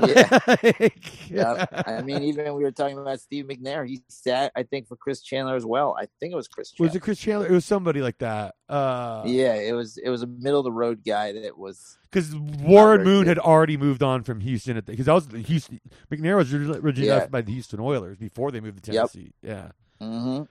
[0.06, 0.39] Yeah.
[0.47, 3.86] Like, Yeah, I mean, even we were talking about Steve McNair.
[3.88, 5.95] He sat, I think, for Chris Chandler as well.
[5.99, 6.71] I think it was Chris.
[6.71, 6.88] Chandler.
[6.89, 7.47] Was it Chris Chandler?
[7.47, 8.56] It was somebody like that.
[8.69, 9.97] Uh, Yeah, it was.
[9.97, 11.97] It was a middle of the road guy that was.
[12.10, 13.27] Because Warren Moon good.
[13.27, 15.82] had already moved on from Houston at because that was the Houston.
[16.12, 17.25] McNair was originally Yeah.
[17.27, 19.12] by the Houston Oilers before they moved to Yep.
[19.12, 19.34] Tennessee.
[19.41, 19.71] Yeah.
[19.99, 20.43] hmm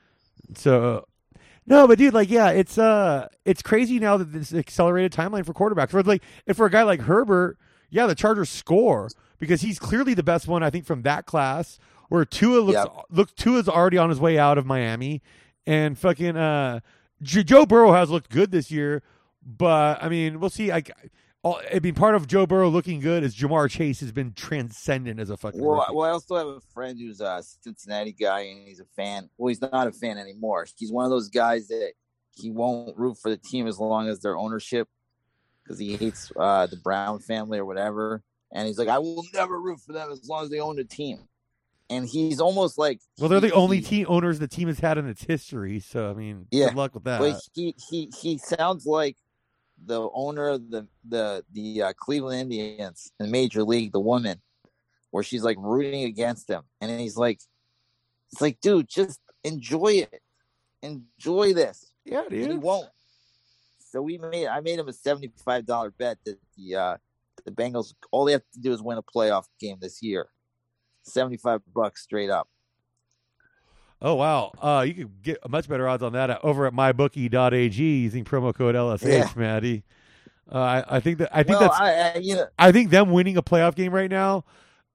[0.55, 1.07] So,
[1.67, 5.53] no, but dude, like, yeah, it's uh, it's crazy now that this accelerated timeline for
[5.55, 5.91] quarterbacks.
[5.91, 7.57] For like, if for a guy like Herbert,
[7.91, 10.63] yeah, the Chargers score because he's clearly the best one.
[10.63, 13.05] I think from that class where Tua looks Yep.
[13.11, 15.23] looks Tua's already on his way out of Miami,
[15.67, 16.81] and fucking uh,
[17.23, 19.03] J- Joe Burrow has looked good this year,
[19.45, 20.71] but I mean, we'll see.
[20.71, 20.91] Like,
[21.43, 25.19] all, I mean, part of Joe Burrow looking good is Ja'Marr Chase has been transcendent
[25.19, 25.61] as a fucking.
[25.61, 25.95] Well, rookie.
[25.95, 29.29] Well, I also have a friend who's a Cincinnati guy, and he's a fan.
[29.37, 30.67] Well, he's not a fan anymore.
[30.77, 31.93] He's one of those guys that
[32.37, 34.89] he won't root for the team as long as their ownership,
[35.63, 38.23] because he hates uh, the Brown family or whatever.
[38.53, 40.85] And he's like, I will never root for them as long as they own the
[40.85, 41.21] team.
[41.91, 44.97] And he's almost like, well, they're the only he- team owners the team has had
[44.97, 45.81] in its history.
[45.81, 47.19] So I mean, Yeah, good luck with that.
[47.21, 49.17] But he he he sounds like
[49.85, 54.41] the owner of the the the uh, Cleveland Indians in Major League, the woman,
[55.11, 57.41] where she's like rooting against him, and he's like,
[58.31, 60.23] it's like, dude, just enjoy it,
[60.83, 61.93] enjoy this.
[62.05, 62.89] yeah, And he won't.
[63.79, 66.97] So we made I made him a seventy five dollar bet that the uh
[67.45, 70.29] the Bengals all they have to do is win a playoff game this year.
[71.03, 72.49] Seventy five bucks straight up.
[74.05, 74.51] Oh wow!
[74.61, 78.53] Uh, you could get much better odds on that at, over at mybookie.ag using promo
[78.55, 79.29] code LSH, Yeah.
[79.37, 79.85] Matty.
[80.53, 82.91] Uh, I, I think that I think well, that's I, I you know I think
[82.91, 84.45] them winning a playoff game right now.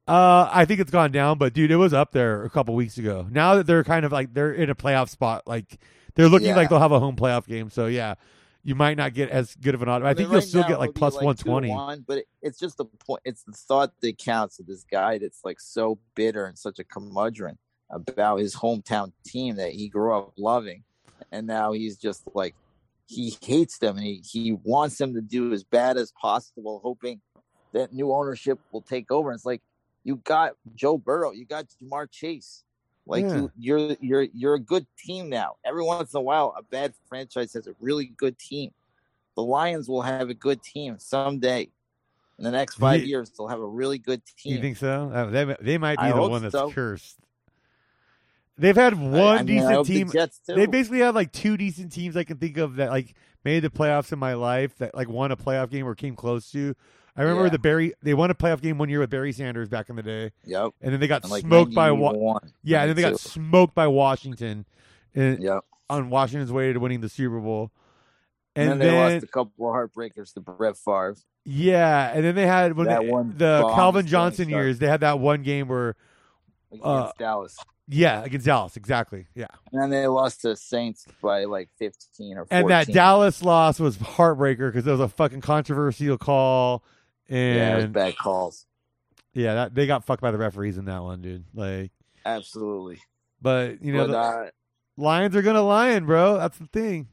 [0.08, 2.98] Uh, I think it's gone down, but dude, it was up there a couple weeks
[2.98, 3.28] ago.
[3.30, 5.80] Now that they're kind of like they're in a playoff spot, like
[6.15, 6.56] they're looking Yeah.
[6.56, 7.70] like they'll have a home playoff game.
[7.70, 8.15] So yeah,
[8.63, 10.04] you might not get as good of an odd.
[10.04, 11.74] I mean, think you'll still get like plus to one twenty.
[12.08, 13.22] but it, it's just the point.
[13.26, 14.60] It's the thought that counts.
[14.60, 17.58] Of this guy that's like so bitter and such a curmudgeon
[17.89, 20.84] about his hometown team that he grew up loving,
[21.32, 22.56] and now he's just like
[23.06, 27.21] he hates them and he he wants them to do as bad as possible, hoping
[27.73, 29.30] that new ownership will take over.
[29.30, 29.62] And it's like
[30.04, 32.63] you got Joe Burrow, you got Ja'Marr Chase.
[33.06, 33.36] Like Yeah.
[33.36, 35.56] you, you're you're you're a good team now.
[35.65, 38.71] Every once in a while, a bad franchise has a really good team.
[39.38, 41.69] The Lions will have a good team someday.
[42.38, 44.56] In the next five Ye- years, they'll have a really good team.
[44.56, 45.10] You think so?
[45.13, 46.71] Uh, they they might be I the one that's so.
[46.71, 47.17] cursed.
[48.58, 50.12] They've had one I mean, decent hope the team.
[50.48, 53.13] They basically have like two decent teams I can think of that like
[53.46, 56.52] made the playoffs in my life that like won a playoff game or came close
[56.52, 56.76] to.
[57.15, 57.50] I remember Yeah.
[57.52, 60.04] the Barry they won a playoff game one year with Barry Sanders back in the
[60.04, 60.72] day, yep.
[60.82, 63.88] and then they got like smoked by Wa- yeah, and then they got smoked by
[63.88, 64.65] Washington,
[65.13, 65.62] in, Yep.
[65.89, 67.72] on Washington's way to winning the Super Bowl.
[68.56, 71.15] And, And, then they then, lost a couple of heartbreakers to Brett Favre.
[71.46, 74.78] yeah, and then they had when That they- one the Calvin Johnson years.
[74.80, 75.96] They had that one game where
[76.72, 77.58] against Uh, Dallas.
[77.88, 82.45] Yeah against Dallas exactly yeah, And then they lost to Saints by like 15 or
[82.45, 82.58] 14.
[82.58, 86.84] and that Dallas loss was heartbreaker because it was a fucking controversial call.
[87.30, 88.65] And Yeah, it was bad calls.
[89.34, 91.45] Yeah, that, they got fucked by the referees in that one, dude.
[91.54, 91.91] Like,
[92.26, 93.00] Absolutely.
[93.41, 94.50] but you know, but, uh,
[94.97, 96.38] Lions are gonna lion, bro.
[96.38, 97.08] That's the thing.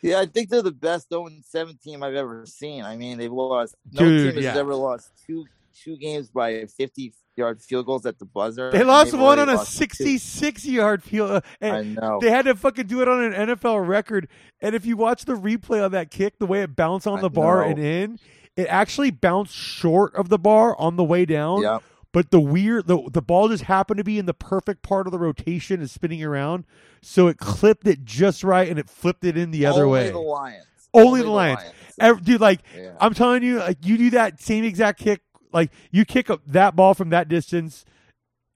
[0.00, 2.82] yeah, I think they're the best 0 7 team I've ever seen.
[2.82, 3.74] I mean, they've lost.
[3.92, 4.60] No Dude, team has yeah.
[4.60, 8.70] ever lost two two games by 50 yard field goals at the buzzer.
[8.70, 9.76] They lost one on a lost two.
[9.78, 11.30] 66 yard field.
[11.30, 12.18] uh, and I know.
[12.20, 14.28] They had to fucking do it on an NFL record.
[14.60, 17.22] And if you watch the replay on that kick, the way it bounced on I
[17.22, 17.70] the bar know.
[17.70, 18.18] and in,
[18.56, 21.62] it actually bounced short of the bar on the way down.
[21.62, 21.82] Yep.
[22.12, 25.12] But the weird, the the ball just happened to be in the perfect part of
[25.12, 26.64] the rotation and spinning around,
[27.00, 30.10] so it clipped it just right and it flipped it in the other Only way.
[30.10, 30.64] the Lions.
[30.92, 31.60] Only the Lions.
[32.00, 32.96] Ev- dude, like Yeah.
[33.00, 35.20] I'm telling you, like you do that same exact kick,
[35.52, 37.84] like you kick up that ball from that distance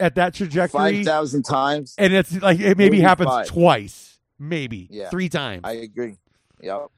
[0.01, 1.95] at that trajectory, 5,000 times.
[1.99, 3.47] and it's like it maybe Maybe happens five.
[3.47, 5.09] twice, maybe Yeah.
[5.11, 6.17] three times, I agree.
[6.61, 6.89] Yep.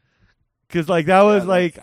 [0.68, 1.78] because like that was Yeah, like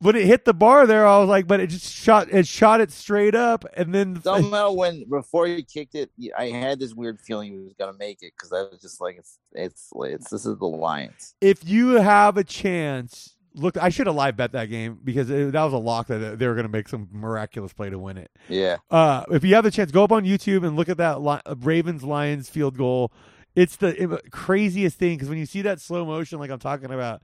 [0.00, 2.80] when it hit the bar there, I was like, but it just shot it shot
[2.82, 7.18] it straight up, and then Somehow, when before you kicked it, I had this weird
[7.20, 10.44] feeling he was gonna make it because I was just like, it's, it's, it's, this
[10.44, 11.34] is the Lions.
[11.40, 13.35] if you have a chance.
[13.56, 16.38] Look, I should have live bet that game because it, that was a lock that
[16.38, 18.30] they were going to make some miraculous play to win it.
[18.48, 18.76] Yeah.
[18.90, 21.40] Uh, if you have the chance, go up on YouTube and look at that Li-
[21.60, 23.10] Ravens Lions field goal.
[23.54, 27.22] It's the craziest thing because when you see that slow motion, like I'm talking about,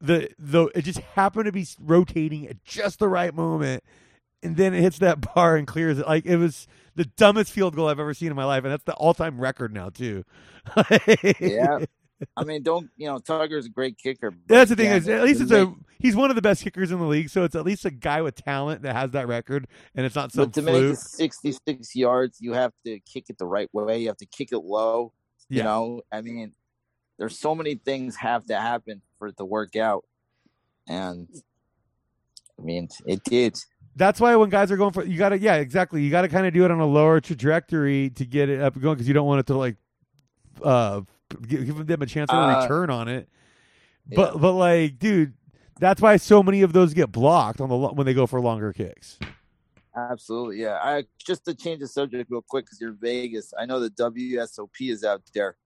[0.00, 3.82] the the it just happened to be rotating at just the right moment,
[4.42, 6.06] and then it hits that bar and clears it.
[6.06, 8.84] Like it was the dumbest field goal I've ever seen in my life, and that's
[8.84, 10.24] the all time record now too.
[11.40, 11.80] Yeah.
[12.36, 13.18] I mean, don't you know?
[13.18, 14.32] Tucker's a great kicker.
[14.46, 16.98] That's the thing is, at least it's a he's one of the best kickers in
[16.98, 20.06] the league, so it's at least a guy with talent that has that record, and
[20.06, 20.94] it's not some But to make fluke.
[20.94, 23.98] it 66 yards, you have to kick it the right way.
[24.00, 25.12] You have to kick it low.
[25.48, 25.64] You Yeah.
[25.64, 26.52] know, I mean,
[27.18, 30.04] there's so many things have to happen for it to work out,
[30.88, 31.28] and
[32.58, 33.58] I mean, it did.
[33.96, 36.02] That's why when guys are going for, you got to, yeah, exactly.
[36.02, 38.74] You got to kind of do it on a lower trajectory to get it up
[38.74, 39.76] and going because you don't want it to like,
[40.62, 41.02] uh,
[41.42, 43.28] give, them a chance to Uh, return on it.
[44.06, 45.32] But, but like, dude,
[45.80, 48.72] that's why so many of those get blocked on the when they go for longer
[48.72, 49.18] kicks.
[49.96, 50.78] Absolutely, yeah.
[50.82, 53.52] I just to change the subject real quick because you're Vegas.
[53.58, 55.56] I know the WSOP is out there.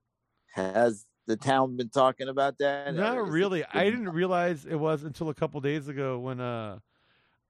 [0.53, 2.93] Has the town been talking about that?
[2.93, 3.63] Not really.
[3.73, 6.79] I didn't realize it was until a couple days ago when uh,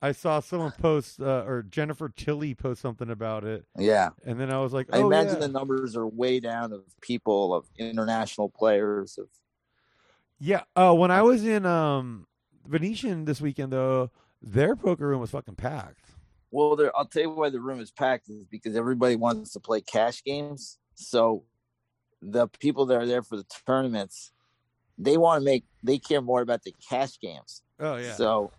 [0.02, 4.52] I saw someone post uh, or Jennifer Tilly post something about it, Yeah, and then
[4.52, 5.48] I was like, I oh, imagine yeah.
[5.48, 9.28] the numbers are way down of people of international players of
[10.40, 10.64] Yeah.
[10.76, 12.28] Oh, when I was in um
[12.66, 16.06] Venetian this weekend though, their poker room was fucking packed.
[16.52, 19.60] Well, there, I'll tell you why the room is packed is because everybody wants to
[19.60, 20.80] play cash games.
[20.96, 21.44] So
[22.22, 24.32] the people that are there for the tournaments,
[24.98, 27.64] they want to make they care more about the cash games.
[27.80, 28.14] Oh yeah.
[28.14, 28.52] So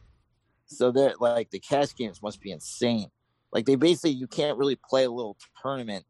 [0.70, 3.08] so they're like the cash games must be insane.
[3.52, 6.04] Like they basically you can't really play a little tournament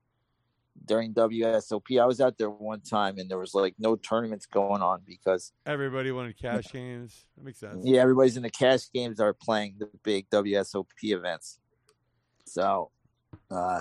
[0.86, 2.00] during WSOP.
[2.00, 5.52] I was out there one time and there was like no tournaments going on because
[5.66, 7.24] Everybody wanted cash games.
[7.36, 7.84] That makes sense.
[7.84, 11.58] yeah, everybody's in the cash games are playing the big WSOP events.
[12.46, 12.90] So,
[13.50, 13.80] uh,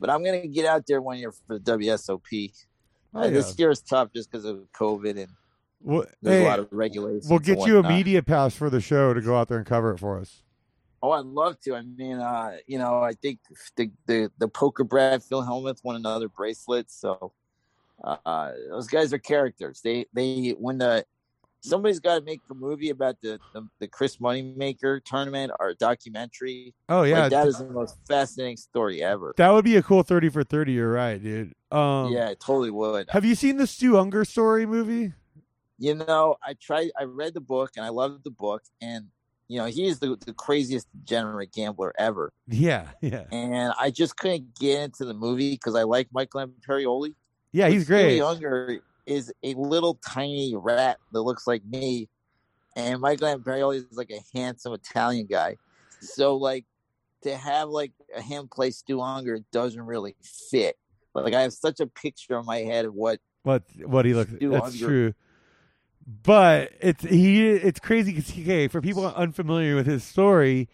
[0.00, 2.52] but I'm gonna get out there one year for the WSOP.
[3.14, 3.30] Oh, Uh, yeah.
[3.30, 5.30] This year is tough just because of COVID and
[5.80, 7.28] Well, there's hey, a lot of regulations.
[7.28, 9.92] we'll get you a media pass for the show to go out there and cover
[9.92, 10.42] it for us.
[11.02, 11.74] Oh, I'd love to.
[11.76, 13.40] I mean, uh, you know, I think
[13.76, 16.90] the the, the poker Brad Phil Hellmuth won another bracelet.
[16.90, 17.32] So
[18.02, 19.80] uh, those guys are characters.
[19.82, 21.04] They they when the
[21.60, 25.74] somebody's got to make a movie about the, the the Chris Moneymaker tournament or a
[25.74, 26.74] documentary.
[26.88, 27.22] Oh yeah.
[27.22, 29.34] like, that is the most fascinating story ever.
[29.36, 31.54] that would be a cool 30 for 30, you're right, dude.
[31.70, 33.10] Um yeah, it totally would.
[33.10, 35.12] Have you seen the Stu Ungar story movie?
[35.78, 36.90] You know, I tried.
[36.98, 39.06] I read the book and I loved the book, and
[39.48, 42.32] you know, he is the, the craziest degenerate gambler ever.
[42.48, 43.24] Yeah, yeah.
[43.30, 47.14] And I just couldn't get into the movie because I like Michael Imperioli.
[47.52, 48.20] Yeah, he's great.
[48.20, 52.08] Ungar is a little tiny rat that looks like me,
[52.74, 55.56] and Michael Imperioli is like a handsome Italian guy.
[56.00, 56.64] So like
[57.22, 60.16] to have like him play Stu Ungar doesn't really
[60.50, 60.76] fit.
[61.14, 64.32] Like I have such a picture in my head of what What what he looks
[64.32, 64.86] that's Unger.
[64.86, 65.14] true.
[66.06, 70.68] But it's he it's crazy because okay, for people unfamiliar with his story,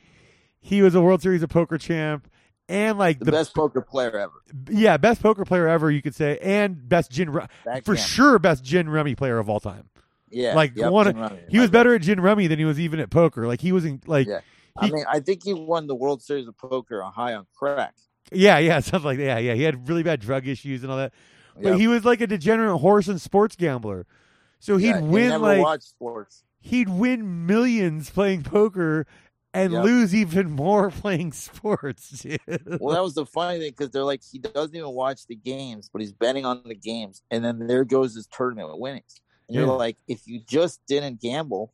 [0.61, 2.29] he was a World Series of Poker champ
[2.69, 4.33] and like the, the, best poker player ever.
[4.71, 8.05] yeah best poker player ever you could say and best gin Back for then.
[8.05, 9.89] sure best gin rummy player of all time.
[10.31, 11.41] Yeah, like, yep, one- Rummy.
[11.51, 13.47] He was better at gin rummy than he was even at poker.
[13.47, 14.41] Like he was in like Yeah.
[14.77, 17.95] I mean, I think he won the World Series of Poker on high on crack.
[18.33, 19.25] yeah yeah stuff like that.
[19.25, 21.13] Yeah yeah he had really bad drug issues and all that.
[21.57, 21.79] But Yep.
[21.81, 24.07] he was like a degenerate horse and sports gambler.
[24.63, 26.45] So he'd Yeah, he win never like sports.
[26.61, 29.09] he'd win millions playing poker
[29.53, 29.85] and Yep.
[29.85, 32.23] lose even more playing sports.
[32.23, 32.39] dude.
[32.81, 35.91] Well, that was the funny thing because they're like he doesn't even watch the games,
[35.93, 39.21] but he's betting on the games, and then there goes his tournament winnings.
[39.49, 39.63] And Yeah.
[39.63, 41.73] you're like, if you just didn't gamble,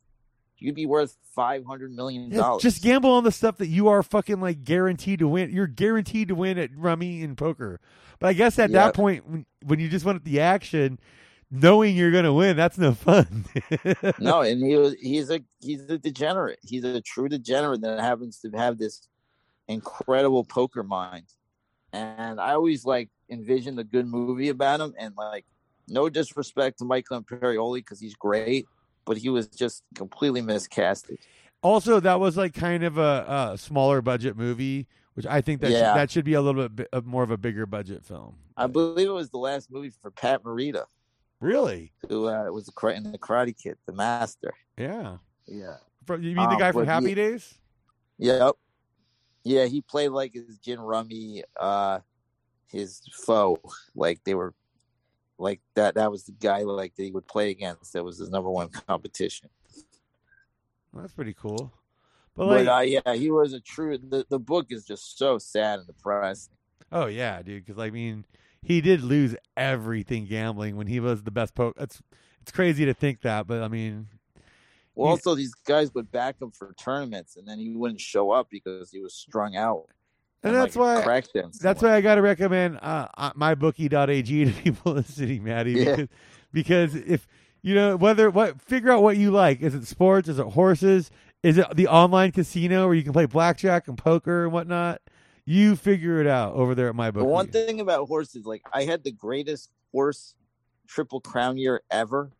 [0.57, 2.63] you'd be worth five hundred million Yeah, dollars.
[2.63, 5.51] just gamble on the stuff that you are fucking like guaranteed to win.
[5.51, 7.79] You're guaranteed to win at rummy and poker.
[8.17, 8.87] But I guess at Yeah.
[8.87, 10.99] that point, when, when you just want the action,
[11.51, 13.45] knowing you're gonna win, that's no fun.
[14.19, 16.59] no, and he was he's a he's a degenerate.
[16.63, 19.07] He's a true degenerate that happens to have this
[19.67, 21.25] incredible poker mind.
[21.93, 25.45] And I always like envisioned a good movie about him and like
[25.87, 28.65] no disrespect to Michael Imperioli because he's great,
[29.05, 31.17] but he was just completely miscasted.
[31.63, 35.71] also, that was like kind of a, a smaller budget movie, which I think that
[35.71, 35.93] Yeah.
[35.93, 38.35] should, that should be a little bit bi- more of a bigger budget film.
[38.55, 40.85] I believe it was the last movie for Pat Morita,
[41.41, 41.93] Really?
[42.09, 44.53] who uh, was the, in the Karate Kid, the master.
[44.77, 45.17] Yeah.
[45.47, 45.77] Yeah.
[46.05, 47.15] From, you mean the Um, guy from Happy yeah.
[47.15, 47.57] Days?
[48.17, 48.55] Yep.
[49.43, 51.99] Yeah, he played like his Gin Rummy, uh,
[52.67, 53.57] his foe.
[53.95, 54.53] Like they were,
[55.37, 55.95] like that.
[55.95, 57.93] That was the guy like that he would play against.
[57.93, 59.49] That was his number one competition.
[60.91, 61.71] Well, that's pretty cool.
[62.35, 63.97] But But, like, uh, yeah, he was a true.
[63.97, 66.53] The, the book is just so sad and depressing.
[66.91, 67.65] oh yeah, dude.
[67.65, 68.25] Because I mean,
[68.61, 71.81] he did lose everything gambling when he was the best poker.
[71.81, 72.01] It's
[72.41, 74.07] it's crazy to think that, but I mean,
[74.95, 78.49] Well, also these guys would back him for tournaments, and then he wouldn't show up
[78.49, 79.85] because he was strung out.
[80.43, 81.51] and that's why him.
[81.61, 85.73] That's why I got to recommend uh, uh, mybookie.ag to people listening, Matty.
[85.73, 85.95] Yeah.
[85.95, 86.07] Because,
[86.51, 87.27] because if
[87.61, 89.61] you know whether what figure out what you like.
[89.61, 90.29] Is it sports?
[90.29, 91.11] Is it horses?
[91.43, 95.01] Is it the online casino where you can play blackjack and poker and whatnot?
[95.49, 97.13] You figure it out over there at mybookie.
[97.13, 100.35] The one thing about horses, like I had the greatest horse
[100.87, 102.31] triple crown year ever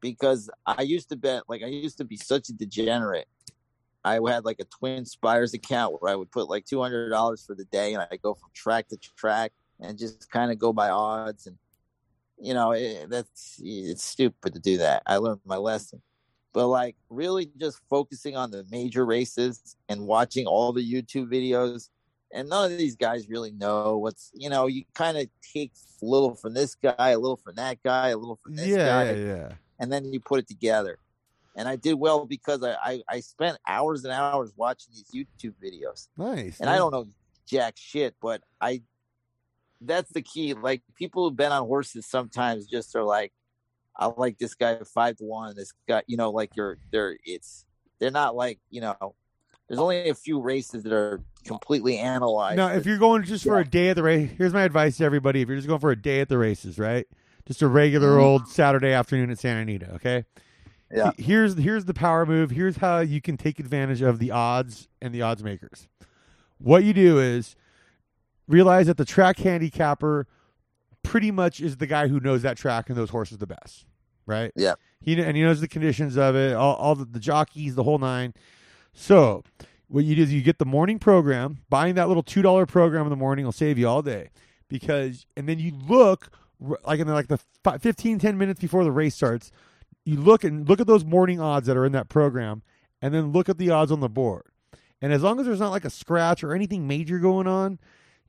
[0.00, 3.26] because I used to bet, like I used to be such a degenerate.
[4.04, 7.44] I had like a Twin Spires account where I would put like two hundred dollars
[7.44, 10.72] for the day, and I go from track to track and just kind of go
[10.72, 11.48] by odds.
[11.48, 11.58] And
[12.38, 15.02] you know, it, that's it's stupid to do that.
[15.04, 16.00] I learned my lesson.
[16.52, 21.88] But like really just focusing on the major races and watching all the YouTube videos
[22.32, 26.04] and none of these guys really know what's you know you kind of take a
[26.04, 29.10] little from this guy a little from that guy a little from this yeah, guy
[29.12, 29.52] yeah, yeah.
[29.78, 30.98] and then you put it together
[31.56, 35.54] and i did well because I, I i spent hours and hours watching these youtube
[35.62, 36.60] videos Nice.
[36.60, 37.06] and i don't know
[37.46, 38.82] jack shit but i
[39.80, 43.32] that's the key like people who've been on horses sometimes just are like
[43.98, 47.64] i like this guy five to one this guy you know like you're they're it's
[47.98, 49.14] they're not like you know
[49.70, 53.54] there's only a few races that are completely analyzed Now, if you're going just for
[53.54, 53.60] Yeah.
[53.60, 55.92] a day at the race, here's my advice to everybody: if you're just going for
[55.92, 57.06] a day at the races, right?
[57.46, 58.22] Just a regular Mhm.
[58.22, 60.24] old Saturday afternoon at Santa Anita, okay?
[60.92, 61.12] Yeah.
[61.16, 62.50] Here's here's the power move.
[62.50, 65.86] Here's how you can take advantage of the odds and the odds makers.
[66.58, 67.54] What you do is
[68.48, 70.26] realize that the track handicapper
[71.04, 73.86] pretty much is the guy who knows that track and those horses the best,
[74.26, 74.50] right?
[74.56, 74.74] Yeah.
[75.00, 77.98] He and he knows the conditions of it, all, all the, the jockeys, the whole
[77.98, 78.34] nine.
[79.00, 79.42] So
[79.88, 81.58] what you do is you get the morning program.
[81.70, 84.30] Buying that little two dollar program in the morning will save you all day
[84.68, 86.30] because, and then you look
[86.84, 89.50] like in the, like the fi 15, 10 minutes before the race starts.
[90.04, 92.62] You look and look at those morning odds that are in that program,
[93.02, 94.44] and then look at the odds on the board.
[95.02, 97.78] And as long as there's not like a scratch or anything major going on,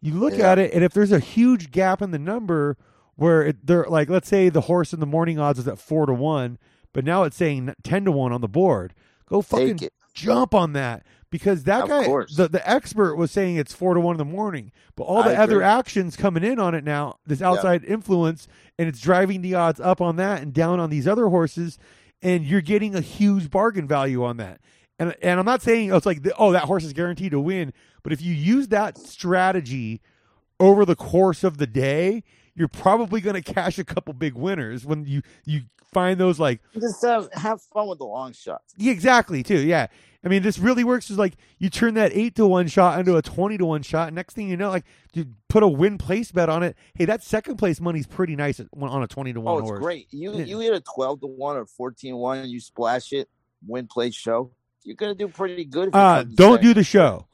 [0.01, 0.51] you look Yeah.
[0.51, 2.77] at it, and if there's a huge gap in the number
[3.15, 6.05] where it, they're like, let's say the horse in the morning odds is at four
[6.05, 6.57] to one,
[6.93, 8.93] but now it's saying ten to one on the board,
[9.25, 9.77] go fucking
[10.13, 12.35] jump on that because that Of guy, course.
[12.35, 15.29] the the expert was saying it's four to one in the morning, but all I
[15.29, 15.65] the other agree.
[15.65, 18.47] actions coming in on it now, this outside influence,
[18.77, 21.77] and it's driving the odds up on that and down on these other horses,
[22.21, 24.59] and you're getting a huge bargain value on that.
[24.99, 27.39] And and I'm not saying oh, it's like the, oh that horse is guaranteed to
[27.39, 30.01] win, but if you use that strategy
[30.59, 32.23] over the course of the day,
[32.61, 36.61] you're probably going to cash a couple big winners when you you find those like
[36.79, 39.57] just have have fun with the long shots yeah, exactly too.
[39.59, 39.87] Yeah.
[40.23, 41.09] I mean, this really works.
[41.09, 44.13] Is like you turn that eight to one shot into a twenty to one shot.
[44.13, 46.75] Next thing you know, like you put a win place bet on it.
[46.93, 49.81] Hey, that second place money's pretty nice on a twenty to one oh it's horse.
[49.81, 50.45] great you Yeah.
[50.45, 53.27] you hit a 12 to 1 or 14 1 and you splash it
[53.67, 54.51] win place show
[54.83, 57.25] you're gonna do pretty good Uh, don't do the show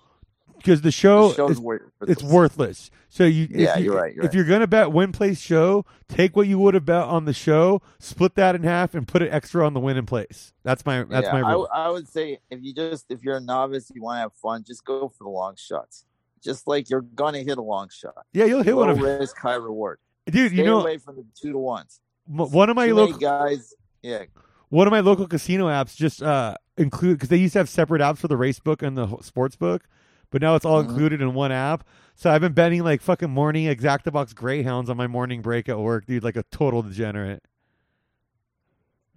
[0.58, 2.92] because the show the show's is worth it's worthless.
[3.10, 4.36] So you, if Yeah, you, you're right, you're if right.
[4.36, 7.82] you're gonna bet win place show, take what you would have bet on the show,
[8.00, 10.54] split that in half, and put it extra on the win in place.
[10.64, 11.70] That's my that's yeah, my I, rule.
[11.74, 14.64] I would say if you just if you're a novice you want to have fun
[14.66, 16.06] just go for the long shots
[16.44, 19.38] just like you're gonna hit a long shot yeah, you'll hit low one of risk
[19.38, 20.00] high reward
[20.30, 20.52] dude.
[20.52, 24.24] Stay You know, away from the two to ones one of my local guys yeah
[24.70, 28.02] one of my local casino apps just uh include because they used to have separate
[28.02, 29.84] apps for the race book and the sports book
[30.32, 30.90] but now it's all Mhm.
[30.90, 31.84] included in one app
[32.16, 35.80] so i've been betting like fucking morning exacta box greyhounds on my morning break at
[35.80, 37.44] work dude like a total degenerate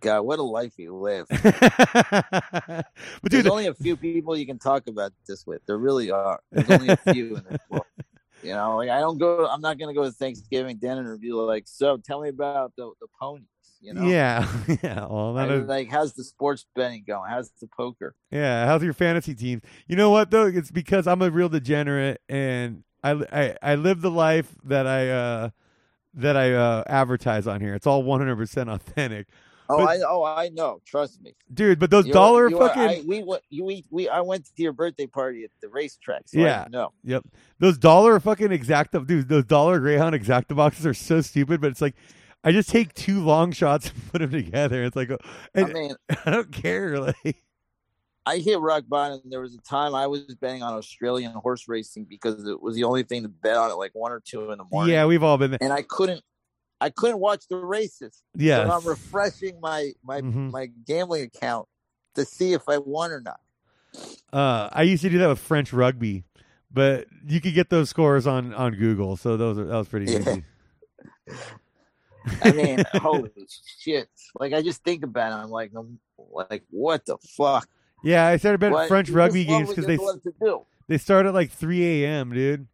[0.02, 1.26] God, what a life you live.
[1.30, 2.84] but
[3.24, 5.60] dude, There's only a few people you can talk about this with.
[5.66, 6.40] There really are.
[6.50, 7.84] There's only a few in this world.
[8.42, 9.46] You know, like I don't go.
[9.46, 12.90] I'm not gonna go to Thanksgiving dinner and be like, "So, tell me about the
[12.98, 13.44] the ponies."
[13.82, 14.46] You know, yeah,
[14.82, 15.06] yeah.
[15.06, 17.30] Well, that is, like how's the sports betting going?
[17.30, 18.14] How's the poker?
[18.30, 18.66] yeah.
[18.66, 19.62] How's your fantasy teams?
[19.88, 20.46] You know what though?
[20.46, 25.08] It's because I'm a real degenerate, and I I, I live the life that I
[25.08, 25.50] uh
[26.14, 27.74] that I uh advertise on here.
[27.74, 29.28] It's all 100 percent authentic,
[29.70, 30.82] Oh, But- I oh I know.
[30.84, 31.34] Trust me.
[31.54, 31.78] dude.
[31.78, 33.42] But those You dollar are- fucking I, we went.
[33.48, 36.24] You we, we I went to your birthday party at the racetrack.
[36.26, 36.66] So Yeah.
[36.70, 36.92] No.
[37.04, 37.24] Yep.
[37.60, 41.80] Those dollar fucking exacta dude, those dollar Greyhound exacta boxes are so stupid, but it's
[41.80, 41.94] like
[42.42, 44.82] I just take two long shots and put them together.
[44.84, 45.10] It's like,
[45.54, 46.98] I mean, I don't care.
[47.00, 47.36] Like,
[48.26, 49.20] I hit rock bottom.
[49.24, 52.76] And there was a time I was betting on Australian horse racing because it was
[52.76, 54.94] the only thing to bet on at like one or two in the morning.
[54.94, 55.58] yeah, we've all been there.
[55.60, 56.22] and I couldn't
[56.82, 58.22] I couldn't watch the races.
[58.34, 58.64] Yeah.
[58.64, 60.50] So I'm refreshing my my Mhm.
[60.50, 61.68] my gambling account
[62.14, 63.40] to see if I won or not.
[64.32, 66.24] Uh, I used to do that with French rugby,
[66.72, 70.10] but you could get those scores on on Google, so those are, that was pretty
[70.12, 70.20] Yeah.
[70.20, 70.44] easy.
[72.42, 73.30] I mean, holy
[73.78, 74.08] shit!
[74.38, 77.68] Like I just think about it, I'm like, I'm like, what the fuck?
[78.02, 80.66] Yeah, I started betting French rugby games because they to do.
[80.88, 82.66] they start at like 3 a.m., dude.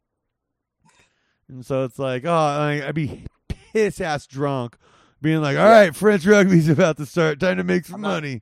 [1.48, 3.24] And so it's like, oh, I, I'd be
[3.72, 4.76] piss ass drunk,
[5.22, 5.80] being like, all Yeah.
[5.80, 7.40] right, French rugby's about to start.
[7.40, 8.40] Time to make some not- money.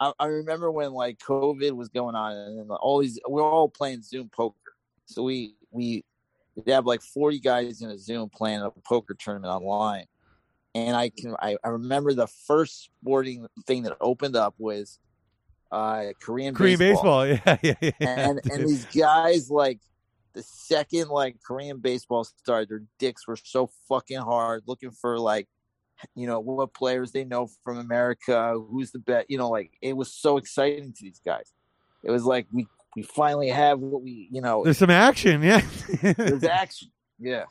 [0.00, 3.44] I, I remember when like COVID was going on, and then all these we are
[3.48, 4.56] all playing Zoom poker.
[5.06, 6.04] So we we
[6.56, 10.06] we'd have like forty guys in a Zoom playing a poker tournament online.
[10.74, 14.98] And I can I, I remember the first sporting thing that opened up was
[15.70, 17.24] uh Korean Korean baseball.
[17.26, 17.56] baseball.
[17.62, 18.20] Yeah, yeah, yeah.
[18.28, 19.78] and and these guys like
[20.34, 25.48] the second like Korean baseball started, their dicks were so fucking hard, looking for like,
[26.16, 29.96] you know, what players they know from America, who's the best, you know, like it
[29.96, 31.52] was so exciting to these guys.
[32.02, 32.66] It was like we
[32.96, 35.62] we finally have what we, you know, There's some action, yeah.
[36.02, 36.90] there's action.
[37.18, 37.44] Yeah,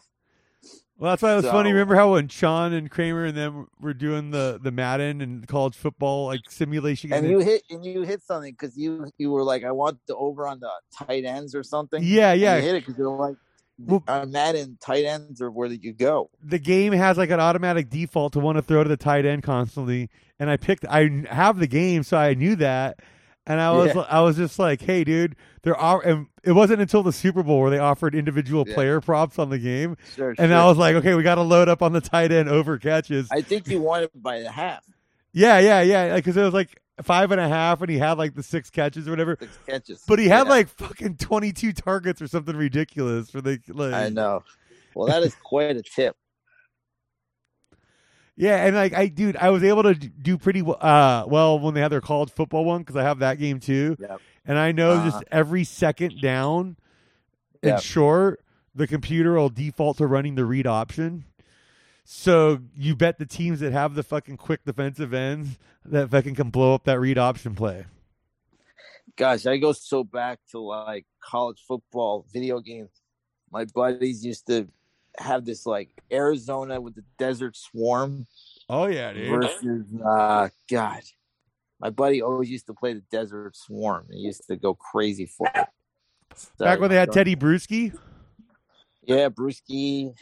[1.03, 1.69] well, that's why it was funny.
[1.69, 5.45] So- Remember how when Sean and Kramer and them were doing the the Madden and
[5.47, 7.11] college football like simulation?
[7.11, 7.31] and game?
[7.31, 10.47] you hit and you hit something because you you were like, I want the over
[10.47, 12.01] on the tight ends or something.
[12.01, 12.55] yeah, And yeah.
[12.55, 13.35] you hit it because you're like.
[13.79, 16.29] Well- on Madden, tight ends are where did you go?
[16.43, 19.41] the game has like an automatic default to want to throw to the tight end
[19.41, 20.85] constantly, and I picked.
[20.87, 22.99] I have the game, so I knew that,
[23.47, 24.01] and I was Yeah.
[24.09, 26.01] I was just like, hey, dude, there are.
[26.01, 28.73] And it wasn't until the Super Bowl where they offered individual Yeah.
[28.75, 30.53] player props on the game, Sure, and sure.
[30.53, 33.27] I was like, okay, we got to load up on the tight end over catches.
[33.31, 34.83] I think you won it by the half,
[35.31, 38.35] yeah, yeah, yeah, because it was like five and a half, and he had like
[38.35, 39.37] the six catches or whatever.
[39.39, 40.03] six catches.
[40.07, 43.93] But he had Yeah, like fucking twenty two targets or something ridiculous for the like.
[43.93, 44.43] I know.
[44.95, 46.15] Well, that is quite a tip.
[48.35, 51.81] Yeah, and like I, dude, I was able to do pretty uh, well when they
[51.81, 54.21] had their college football one because I have that game too, Yep.
[54.45, 55.11] and I know Uh-huh.
[55.11, 56.77] just every second down
[57.61, 57.73] Yep.
[57.75, 61.25] and short, the computer will default to running the read option.
[62.05, 66.49] So you bet the teams that have the fucking quick defensive ends that fucking can
[66.49, 67.85] blow up that read option play.
[69.15, 72.89] Gosh, I go so back to like college football video games.
[73.51, 74.67] My buddies used to
[75.19, 78.25] have this like Arizona with the Desert Swarm
[78.69, 79.29] Oh yeah, dude.
[79.29, 81.01] versus uh God.
[81.79, 84.07] My buddy always used to play the Desert Swarm.
[84.11, 85.67] He used to go crazy for it.
[86.57, 87.97] Back when they had Tedy Bruschi.
[89.03, 90.13] Yeah, Brewski.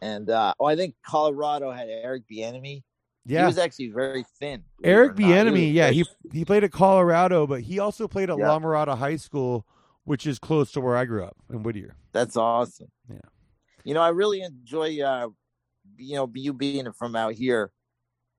[0.00, 2.82] And uh oh, I think Colorado had Eric Bieniemy.
[3.26, 4.64] Yeah, he was actually very thin.
[4.82, 5.72] Eric Bieniemy.
[5.72, 8.48] Yeah, he he played at Colorado, but he also played at Yeah.
[8.48, 9.66] La Mirada High School,
[10.04, 11.96] which is close to where I grew up in Whittier.
[12.12, 12.88] That's awesome.
[13.10, 13.18] Yeah.
[13.84, 15.28] You know, I really enjoy uh
[15.96, 17.70] you know, you being from out here.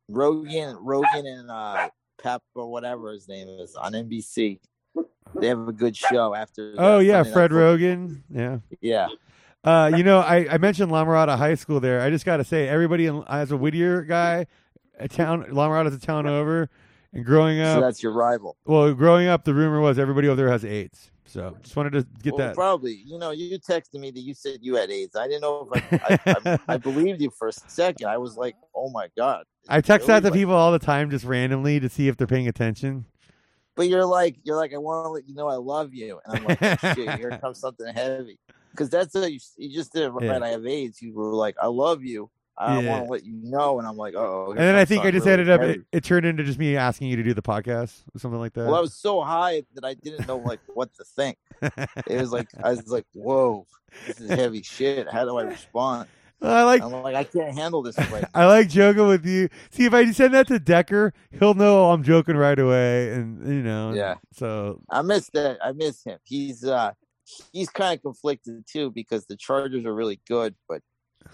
[0.10, 1.90] Rogan Rogan and uh
[2.22, 4.60] Pep or whatever his name is on NBC.
[5.40, 7.52] They have a good show after Oh yeah, Sunday Fred.
[7.54, 8.24] Rogan.
[8.30, 8.60] Yeah.
[8.82, 9.08] Yeah.
[9.64, 12.02] Uh, you know, I, I mentioned La Mirada High School there.
[12.02, 14.48] I just got to say, everybody in, as a Whittier guy,
[14.98, 16.68] a town La Mirada's a town over,
[17.14, 18.58] and growing So up, that's your rival.
[18.66, 21.12] well, growing up, the rumor was everybody over there has AIDS.
[21.32, 22.56] So just wanted to get Well, that.
[22.56, 22.94] probably.
[23.06, 25.16] You know, you texted me that you said you had AIDS.
[25.16, 28.08] I didn't know if I I, I, I believed you for a second.
[28.08, 29.46] I was like, oh my God.
[29.70, 30.40] I text that to Really?
[30.40, 33.06] people all the time, just randomly, to see if they're paying attention.
[33.76, 36.38] But you're like, you're like, I want to let you know I love you, and
[36.40, 38.38] I'm like, oh, shit, here comes something heavy,
[38.72, 40.26] because that's a, you, you just did it right.
[40.26, 40.40] Yeah.
[40.44, 41.02] I have AIDS.
[41.02, 42.30] You were like, I love you.
[42.58, 42.90] I Yeah.
[42.90, 44.52] want to let you know, and I'm like, oh.
[44.52, 45.62] And then I think I just ended up.
[45.62, 48.54] It, it turned into just me asking you to do the podcast, or something like
[48.54, 48.66] that.
[48.66, 51.38] Well, I was so high that I didn't know like what to think.
[51.62, 53.66] It was like I was like, whoa,
[54.08, 55.08] this is heavy shit.
[55.10, 56.08] How do I respond?
[56.44, 59.48] I like I'm like, I can't handle this right I like joking with you.
[59.70, 63.62] See, if I send that to Decker, he'll know I'm joking right away, and you
[63.62, 63.94] know.
[63.94, 64.16] Yeah.
[64.34, 65.60] So I miss that.
[65.64, 66.18] I miss him.
[66.24, 66.94] He's uh
[67.54, 70.82] he's kind of conflicted too because the Chargers are really good, but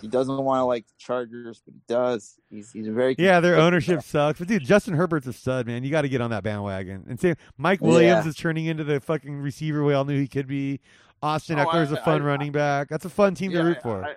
[0.01, 2.35] he doesn't want to like the Chargers, but he does.
[2.49, 4.39] He's he's very yeah, their ownership sucks.
[4.39, 5.83] But dude, Justin Herbert's a stud, man.
[5.83, 7.05] You got to get on that bandwagon.
[7.09, 8.29] And say Mike Williams Yeah.
[8.29, 10.79] is turning into the fucking receiver we all knew he could be.
[11.21, 12.89] Austin Oh, Ekeler's a fun I- running back.
[12.89, 14.15] That's a fun team Yeah, to root for.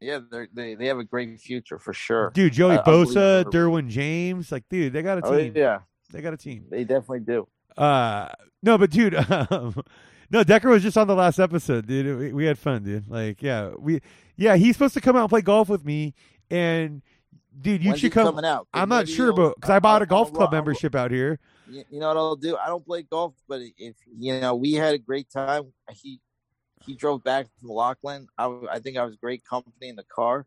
[0.00, 0.20] Yeah,
[0.54, 2.30] they they have a great future for sure.
[2.32, 5.52] dude, Joey I Bosa, Derwin James, like, dude, they got a Oh team.
[5.54, 5.80] yeah,
[6.10, 6.64] They got a team.
[6.70, 7.46] they definitely do.
[7.76, 8.28] Uh,
[8.62, 9.74] no, but dude, um,
[10.30, 12.18] no, Decker was just on the last episode, dude.
[12.18, 13.08] We, we had fun, dude.
[13.08, 14.00] Like, yeah, we,
[14.36, 16.14] yeah, he's supposed to come out and play golf with me,
[16.50, 17.02] and
[17.60, 18.38] dude, you When's should come.
[18.38, 18.68] out?
[18.72, 21.38] I'm not sure, but because I bought a golf club membership out here.
[21.68, 22.56] You you know what I'll do?
[22.56, 25.72] I don't play golf, but if you know, we had a great time.
[25.90, 26.20] He
[26.84, 28.26] he drove back from Laughlin.
[28.38, 30.46] I, I think I was great company in the car.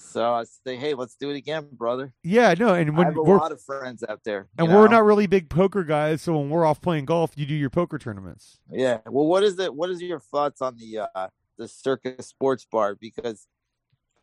[0.00, 2.12] So I say, hey, let's do it again, brother.
[2.24, 5.04] Yeah, no, and I when have a lot of friends out there, and we're not
[5.04, 8.58] really big poker guys, so when we're off playing golf, you do your poker tournaments.
[8.72, 8.98] Yeah.
[9.06, 9.72] Well, what is it?
[9.72, 11.28] What is your thoughts on the uh
[11.58, 12.96] the Circa Sports Bar?
[12.96, 13.46] Because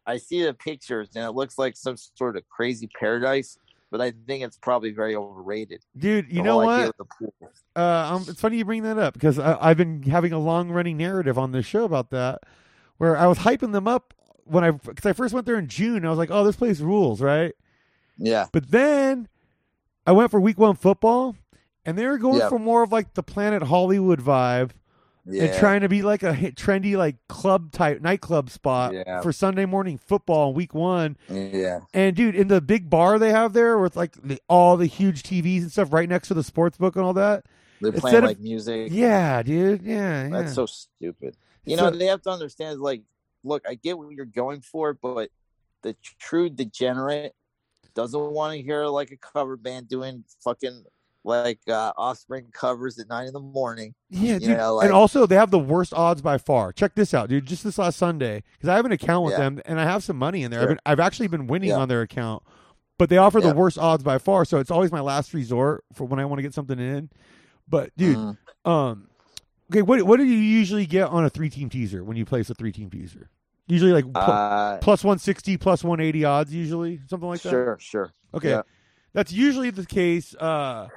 [0.05, 3.57] I see the pictures and it looks like some sort of crazy paradise,
[3.91, 5.83] but I think it's probably very overrated.
[5.97, 6.97] Dude, you know what?
[6.97, 7.33] the pool.
[7.75, 10.97] Uh, um, it's funny you bring that up because I've been having a long running
[10.97, 12.39] narrative on this show about that,
[12.97, 14.13] where I was hyping them up
[14.49, 16.05] when I because I first went there in June.
[16.05, 17.53] I was like, oh, this place rules, right?
[18.17, 18.47] Yeah.
[18.51, 19.27] But then
[20.05, 21.35] I went for week one football,
[21.85, 22.49] and they were going Yeah.
[22.49, 24.71] for more of like the Planet Hollywood vibe
[25.25, 25.43] Yeah.
[25.43, 29.21] and trying to be like a trendy like club type nightclub spot Yeah.
[29.21, 31.17] for Sunday morning football in week one.
[31.29, 31.81] yeah.
[31.93, 35.23] And dude, in the big bar they have there with like the, all the huge
[35.23, 37.45] TVs and stuff right next to the sports book and all that.
[37.79, 38.91] They're Instead playing of- like music.
[38.91, 39.83] Yeah, dude.
[39.83, 40.29] Yeah, yeah.
[40.29, 41.35] That's so stupid.
[41.65, 43.01] You So- know, they have to understand like,
[43.47, 45.29] look, I get what you're going for, but
[45.83, 47.33] the true degenerate
[47.95, 50.83] doesn't want to hear like a cover band doing fucking
[51.23, 53.93] like uh offspring covers at nine in the morning.
[54.09, 54.57] Yeah, You dude.
[54.57, 56.71] know, like- and also, they have the worst odds by far.
[56.71, 57.45] Check this out, dude.
[57.45, 59.39] Just this last Sunday, because I have an account with Yeah.
[59.39, 60.61] them and I have some money in there.
[60.61, 61.77] I've, been, I've actually been winning Yeah.
[61.79, 62.43] on their account,
[62.97, 63.49] but they offer Yeah.
[63.49, 64.45] the worst odds by far.
[64.45, 67.09] So it's always my last resort for when I want to get something in.
[67.67, 68.37] But dude, Mm.
[68.63, 69.09] um,
[69.69, 72.49] okay, what what do you usually get on a three team teaser when you place
[72.49, 73.29] a three team teaser?
[73.67, 77.49] Usually like pl- uh plus one sixty, plus one eighty odds, usually something like that.
[77.49, 78.13] sure, sure.
[78.33, 78.49] Okay.
[78.51, 78.61] Yeah.
[79.13, 80.33] That's usually the case.
[80.35, 80.87] Uh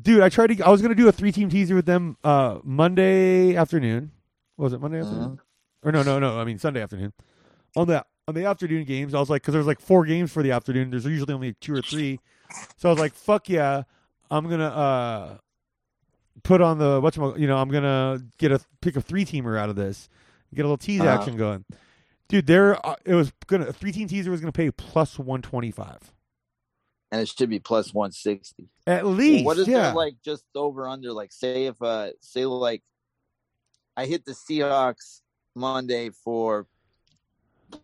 [0.00, 2.58] dude, I tried to I was gonna do a three team teaser with them uh
[2.64, 4.10] Monday afternoon.
[4.56, 5.40] What was it Monday afternoon?
[5.82, 7.12] Or no, no, no, I mean Sunday afternoon.
[7.76, 10.42] On the on the afternoon games, I was like, because there's like four games for
[10.42, 10.90] the afternoon.
[10.90, 12.20] There's usually only two or three,
[12.76, 13.82] so I was like, "Fuck yeah,
[14.30, 15.38] I'm gonna uh
[16.44, 19.68] put on the what's you know I'm gonna get a pick a three teamer out
[19.70, 20.08] of this,
[20.54, 21.10] get a little tease Uh-huh.
[21.10, 21.64] action going."
[22.28, 25.42] Dude, there uh, it was gonna a three team teaser was gonna pay plus one
[25.42, 26.12] twenty five
[27.10, 28.68] And it should be plus one sixty.
[28.86, 29.44] at least.
[29.44, 29.80] what is yeah.
[29.82, 31.12] there like just over under?
[31.12, 32.82] Like say if uh say like
[33.96, 35.20] I hit the Seahawks
[35.54, 36.66] Monday for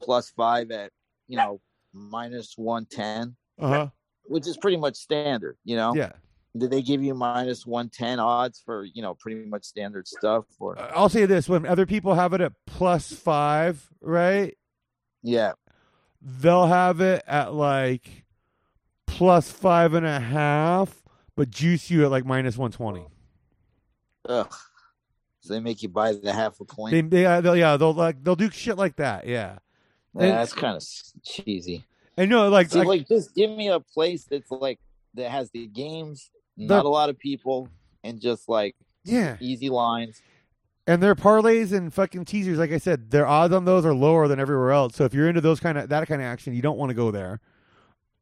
[0.00, 0.92] plus five at
[1.26, 1.60] you know
[1.92, 3.86] minus one ten, uh huh.
[4.24, 5.58] which is pretty much standard.
[5.64, 6.12] You know, Yeah.
[6.58, 10.44] Did they give you minus one ten odds for you know pretty much standard stuff?
[10.58, 14.56] Or I'll say this: when other people have it at plus five, right?
[15.22, 15.52] yeah,
[16.20, 18.24] They'll have it at like
[19.06, 21.02] plus five and a half,
[21.36, 23.06] but juice you at like minus one twenty.
[24.28, 24.52] ugh.
[25.40, 26.92] So they make you buy the half a point.
[26.92, 29.26] They, they, uh, they'll, yeah, they'll like they'll do shit like that.
[29.26, 29.58] Yeah,
[30.14, 30.84] yeah, that's kind of
[31.24, 31.84] cheesy.
[32.16, 34.78] and no, like, See, like like just give me a place that's like
[35.14, 37.68] that has the games, The- not a lot of people,
[38.04, 40.20] and just like yeah, easy lines.
[40.86, 42.58] and their parlays and fucking teasers.
[42.58, 44.96] Like I said, their odds on those are lower than everywhere else.
[44.96, 46.94] So if you're into those kind of that kind of action, you don't want to
[46.94, 47.40] go there.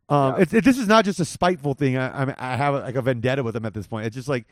[0.09, 0.43] Um, Yeah.
[0.43, 1.97] it's it, this is not just a spiteful thing.
[1.97, 4.07] I, I I have like a vendetta with them at this point.
[4.07, 4.47] It's just like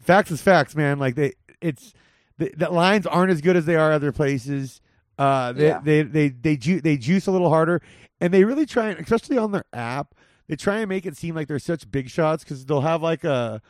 [0.00, 0.98] facts is facts, man.
[0.98, 1.92] Like they, it's
[2.38, 4.80] the, the lines aren't as good as they are other places.
[5.18, 5.80] Uh, they Yeah.
[5.84, 7.82] they they they, ju- they juice a little harder,
[8.20, 10.14] and they really try, and especially on their app,
[10.48, 13.24] they try and make it seem like they're such big shots because they'll have like
[13.24, 13.60] a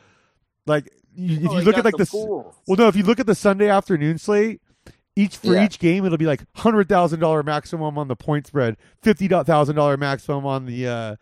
[0.65, 2.13] like you, if Oh, you look at like the this.
[2.13, 4.61] Well, no, if you look at the Sunday afternoon slate,
[5.15, 5.63] each for Yeah.
[5.65, 9.75] each game it'll be like hundred thousand dollar maximum on the point spread, fifty thousand
[9.75, 11.15] dollar maximum on the uh,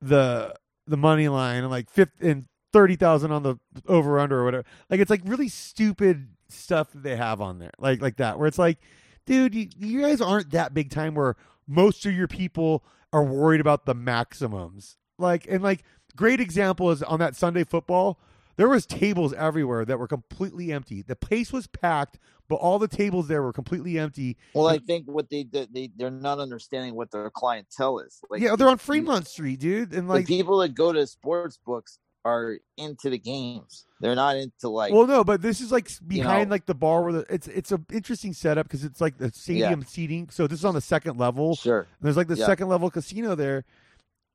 [0.00, 0.54] the
[0.86, 3.56] the money line, and like fifth and thirty thousand on the
[3.88, 4.64] over under or whatever.
[4.90, 8.46] Like it's like really stupid stuff that they have on there, like like that, where
[8.46, 8.78] it's like,
[9.26, 11.34] dude, you, you guys aren't that big time where
[11.66, 14.96] most of your people are worried about the maximums.
[15.18, 15.84] Like and like
[16.16, 18.18] great example is on that Sunday football.
[18.56, 21.00] There was tables everywhere that were completely empty.
[21.02, 24.36] The place was packed, but all the tables there were completely empty.
[24.54, 28.20] Well, I think what they they they're not understanding what their clientele is.
[28.28, 31.58] Like, yeah, they're on Fremont Street, dude, and the like, people that go to sports
[31.64, 33.84] books are into the games.
[34.00, 36.54] They're not into like well, no, but this is like behind know.
[36.54, 39.84] like the bar where the it's it's a interesting setup because it's like the stadium
[39.84, 40.28] seating.
[40.30, 41.54] So this is on the second level.
[41.56, 41.80] sure.
[41.80, 42.46] And there's like the Yeah.
[42.46, 43.64] second level casino there,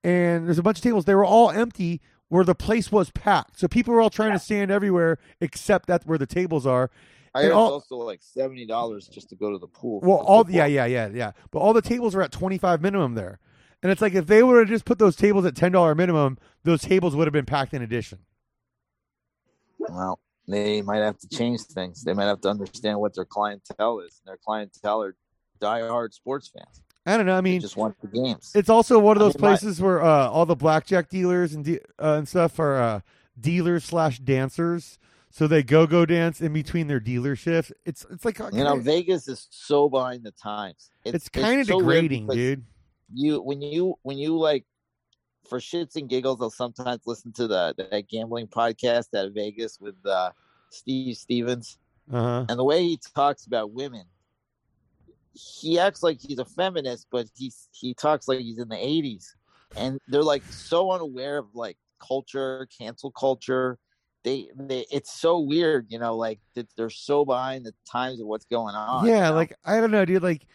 [0.03, 1.05] and there's a bunch of tables.
[1.05, 3.59] They were all empty where the place was packed.
[3.59, 6.89] So people were all trying to stand everywhere except that where the tables are.
[7.35, 9.99] I And heard all- it's also like seventy dollars just to go to the pool.
[10.01, 10.55] Well, all football.
[10.55, 11.31] yeah, yeah, yeah, yeah.
[11.51, 13.39] But all the tables are at twenty five minimum there,
[13.83, 16.37] and it's like if they would have just put those tables at ten dollar minimum,
[16.63, 18.19] those tables would have been packed in addition.
[19.79, 22.03] Well, they might have to change things.
[22.03, 24.21] They might have to understand what their clientele is.
[24.25, 25.15] Their clientele are
[25.59, 26.81] diehard sports fans.
[27.05, 27.33] I don't know.
[27.33, 28.51] I They mean, just want the games.
[28.53, 31.53] it's also one of I those mean, my- places where uh, all the blackjack dealers
[31.53, 32.99] and de- uh, and stuff are uh,
[33.39, 34.99] dealers slash dancers.
[35.29, 37.71] So they go go dance in between their dealer shifts.
[37.85, 40.89] It's it's like you know, Vegas is so behind the times.
[41.05, 42.65] it's kind of so degrading, dude.
[43.13, 44.65] You when you when you like
[45.49, 49.79] for shits and giggles, I'll sometimes listen to the that gambling podcast out of Vegas
[49.79, 50.31] with uh,
[50.71, 51.77] Steve Stevens.
[52.11, 52.45] Uh huh.
[52.49, 54.05] and the way he talks about women
[55.33, 59.25] he acts like he's a feminist but he's he talks like he's in the 80s
[59.75, 63.77] and they're like so unaware of like culture cancel culture
[64.23, 68.27] they, they it's so weird you know like that they're so behind the times of
[68.27, 69.35] what's going on you Yeah, know?
[69.35, 70.23] like I don't know, dude.
[70.23, 70.47] Like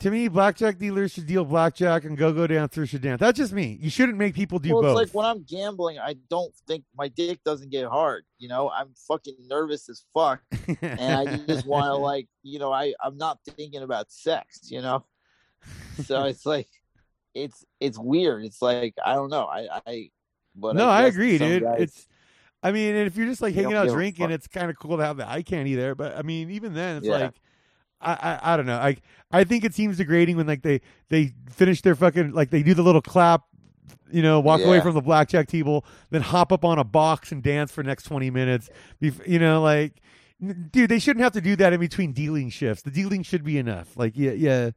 [0.00, 3.20] to me, blackjack dealers should deal blackjack, and go go dancers should dance.
[3.20, 3.78] That's just me.
[3.80, 5.02] You shouldn't make people do well, both.
[5.02, 8.24] it's like when I'm gambling, I don't think my dick doesn't get hard.
[8.38, 10.42] You know, I'm fucking nervous as fuck,
[10.82, 14.68] and I just want to like, you know, I I'm not thinking about sex.
[14.70, 15.04] You know,
[16.04, 16.68] so it's like,
[17.34, 18.44] it's it's weird.
[18.44, 19.44] It's like I don't know.
[19.46, 20.10] I I
[20.56, 21.62] but no, I guess agree, dude.
[21.62, 22.06] guys- It's,
[22.62, 25.16] I mean, if you're just like hanging out drinking, it's kind of cool to have
[25.18, 25.94] the eye candy there.
[25.94, 27.16] But I mean, even then, it's Yeah.
[27.16, 27.34] like,
[28.04, 28.78] I, I, I don't know.
[28.78, 28.96] I,
[29.32, 32.74] I think it seems degrading when like they, they finish their fucking like they do
[32.74, 33.42] the little clap,
[34.10, 37.42] you know, walk away from the blackjack table, then hop up on a box and
[37.42, 38.70] dance for the next twenty minutes.
[39.00, 40.00] You know, like,
[40.70, 42.82] dude, they shouldn't have to do that in between dealing shifts.
[42.82, 43.96] The dealing should be enough.
[43.96, 44.70] Like, yeah, yeah.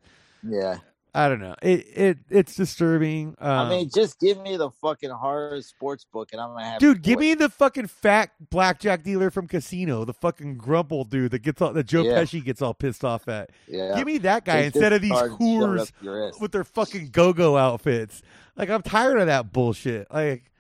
[0.43, 0.77] yeah.
[1.17, 1.55] I don't know.
[1.63, 3.35] It, it, it's disturbing.
[3.39, 6.79] Um, I mean, just give me the fucking horror sports book, and I'm gonna have.
[6.79, 11.39] Dude, give me the fucking fat blackjack dealer from Casino, the fucking grumple dude that
[11.39, 12.19] gets all that Joe Yeah.
[12.21, 13.49] Pesci gets all pissed off at.
[13.67, 13.95] Yeah.
[13.95, 16.27] Give me that guy Take instead of these card and shove it whores up your
[16.27, 16.39] ass.
[16.39, 18.21] with their fucking go-go outfits.
[18.55, 20.13] Like I'm tired of that bullshit.
[20.13, 20.51] Like,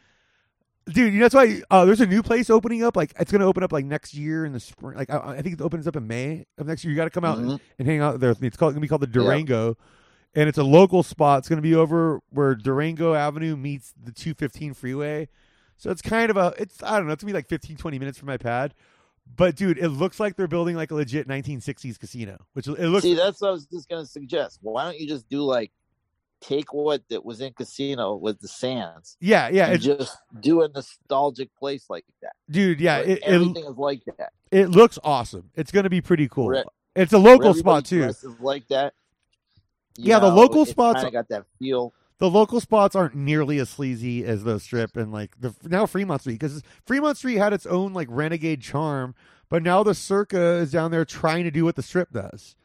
[0.87, 2.95] dude, you know that's why uh, there's a new place opening up.
[2.95, 4.97] Like it's gonna open up like next year in the spring.
[4.97, 6.91] Like I, I think it opens up in May of next year.
[6.91, 7.59] You got to come out and, Mhm.
[7.77, 8.47] and hang out there with me.
[8.47, 9.77] It's called gonna be called the Durango.
[10.35, 11.39] And it's a local spot.
[11.39, 15.29] It's going to be over where Durango Avenue meets the 215 freeway.
[15.77, 17.77] So it's kind of a, it's, I don't know, it's going to be like 15,
[17.77, 18.73] 20 minutes from my pad.
[19.35, 23.03] But dude, it looks like they're building like a legit 1960s casino, which it looks,
[23.03, 24.59] See, that's what I was just gonna suggest.
[24.61, 25.71] Why don't you just do like
[26.39, 30.61] take what that was in Casino with the Sands yeah, yeah, and it, just do
[30.61, 32.33] a nostalgic place like that.
[32.49, 34.31] dude, yeah, it, it, everything is like that.
[34.51, 35.49] it looks awesome.
[35.55, 36.47] It's going to be pretty cool.
[36.47, 36.63] Where-
[36.95, 38.11] It's a local spot too.
[38.39, 38.93] like that.
[39.97, 41.93] Yeah, the local spots- kinda got that feel.
[42.19, 46.21] the local spots aren't nearly as sleazy as the strip and like the now Fremont
[46.21, 49.13] Street because Fremont Street had its own like renegade charm,
[49.49, 52.55] but now the Circa is down there trying to do what the strip does.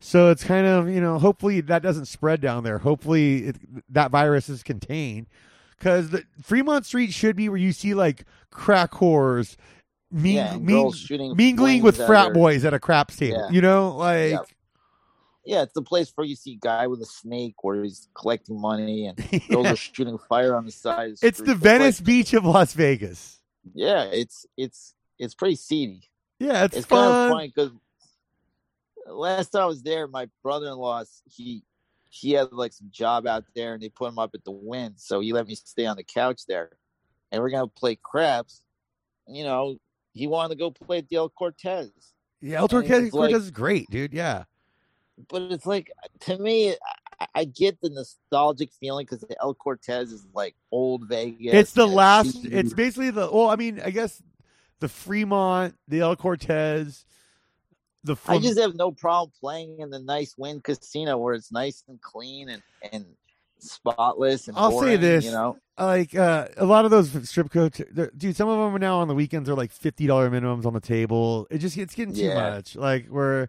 [0.00, 2.78] So it's kind of you know hopefully that doesn't spread down there.
[2.78, 3.56] Hopefully it,
[3.88, 5.26] that virus is contained
[5.78, 9.56] because the Fremont Street should be where you see like crack whores.
[10.10, 10.92] Mean, yeah, mean,
[11.36, 13.38] mingling with frat their- boys at a craps table.
[13.38, 13.50] Yeah.
[13.50, 14.38] You know, like Yeah.
[15.44, 19.06] Yeah, it's the place where you see guy with a snake where he's collecting money
[19.06, 19.18] and
[19.48, 19.72] Yeah.
[19.72, 21.12] are shooting fire on the side.
[21.20, 23.40] The it's the like- Venice Beach of Las Vegas.
[23.74, 26.08] yeah, it's it's it's pretty seedy.
[26.38, 27.70] Yeah, it's, it's kind of funny because
[29.06, 31.64] last time I was there, my brother-in-law he
[32.08, 34.94] he had like some job out there, and they put him up at the Wynn,
[34.96, 36.70] so he let me stay on the couch there,
[37.30, 38.62] and we're gonna play craps.
[39.26, 39.76] You know,
[40.12, 41.90] he wanted to go play at the El Cortez,
[42.40, 44.12] Yeah, El Cortez, like- Cortez is great, dude.
[44.12, 44.44] Yeah.
[45.28, 46.70] But it's like to me.
[47.20, 51.54] I, I get the nostalgic feeling because the El Cortez is like old Vegas.
[51.54, 52.54] it's the last seedy.
[52.54, 54.20] it's basically the well, I mean, I guess
[54.80, 57.04] the Fremont, the El Cortez,
[58.04, 61.84] the I just have no problem playing in the nice Wynn Casino where it's nice
[61.88, 62.62] and clean and
[62.92, 63.06] and
[63.60, 64.48] spotless.
[64.48, 65.24] And I'll say this.
[65.24, 67.80] you know, like uh, a lot of those strip coach
[68.16, 70.72] dude, some of them are now on the weekends are like fifty dollar minimums on
[70.72, 71.46] the table.
[71.50, 72.50] It just it's getting too Yeah.
[72.50, 72.74] much.
[72.74, 73.48] Like where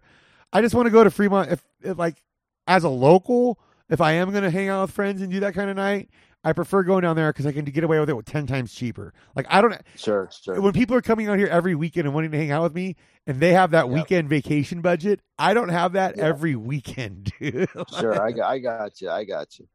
[0.54, 2.22] I just want to go to Fremont if, if like
[2.66, 3.58] as a local,
[3.90, 6.08] if I am gonna hang out with friends and do that kind of night,
[6.44, 8.72] I prefer going down there because I can get away with it with ten times
[8.74, 9.12] cheaper.
[9.34, 10.60] Like I don't Sure, sure.
[10.60, 12.96] when people are coming out here every weekend and wanting to hang out with me,
[13.26, 13.94] and they have that Yep.
[13.94, 16.24] weekend vacation budget, I don't have that Yeah.
[16.24, 17.68] every weekend, dude.
[17.98, 19.10] Sure, I got, I got you.
[19.10, 19.66] I got you.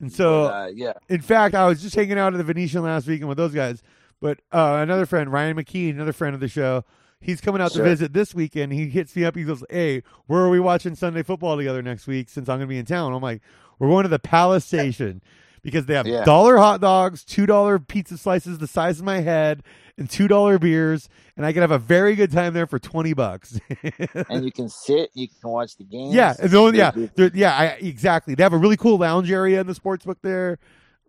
[0.00, 2.82] and so But, uh, yeah, In fact, I was just hanging out at the Venetian
[2.82, 3.82] last weekend with those guys.
[4.20, 6.84] But uh, another friend, Ryan McKee, another friend of the show,
[7.20, 7.84] he's coming out Sure.
[7.84, 8.72] to visit this weekend.
[8.72, 9.36] He hits me up.
[9.36, 12.28] He goes, "Hey, where are we watching Sunday football together next week?
[12.28, 13.42] Since I'm going to be in town." I'm like,
[13.78, 15.22] "We're going to the Palace Station
[15.62, 16.24] because they have Yeah.
[16.24, 19.62] dollar hot dogs, two dollar pizza slices the size of my head,
[19.96, 23.12] and two dollar beers, and I can have a very good time there for twenty
[23.12, 23.58] bucks."
[24.30, 26.12] and you can sit, you can watch the game.
[26.12, 26.92] yeah, only, yeah,
[27.34, 28.34] yeah, I, exactly.
[28.36, 30.58] They have a really cool lounge area in the sports book there.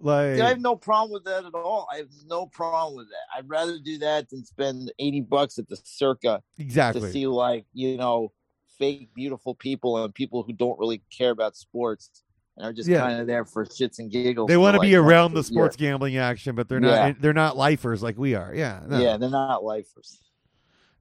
[0.01, 1.87] Like, I have no problem with that at all.
[1.93, 3.37] I have no problem with that.
[3.37, 7.01] I'd rather do that than spend eighty bucks at the Circa exactly.
[7.01, 8.31] to see like you know
[8.77, 12.23] fake beautiful people and people who don't really care about sports
[12.55, 13.01] and are just Yeah.
[13.01, 14.47] kind of there for shits and giggles.
[14.47, 16.89] They want to like, be around the sports gambling action, but they're not.
[16.89, 17.13] Yeah.
[17.19, 18.53] They're not lifers like we are.
[18.55, 18.97] Yeah, no.
[18.97, 20.21] Yeah, yeah, they're not lifers.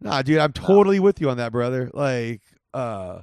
[0.01, 1.91] Nah, dude, I'm totally with you on that, brother.
[1.93, 2.43] Like,
[2.73, 3.23] uh,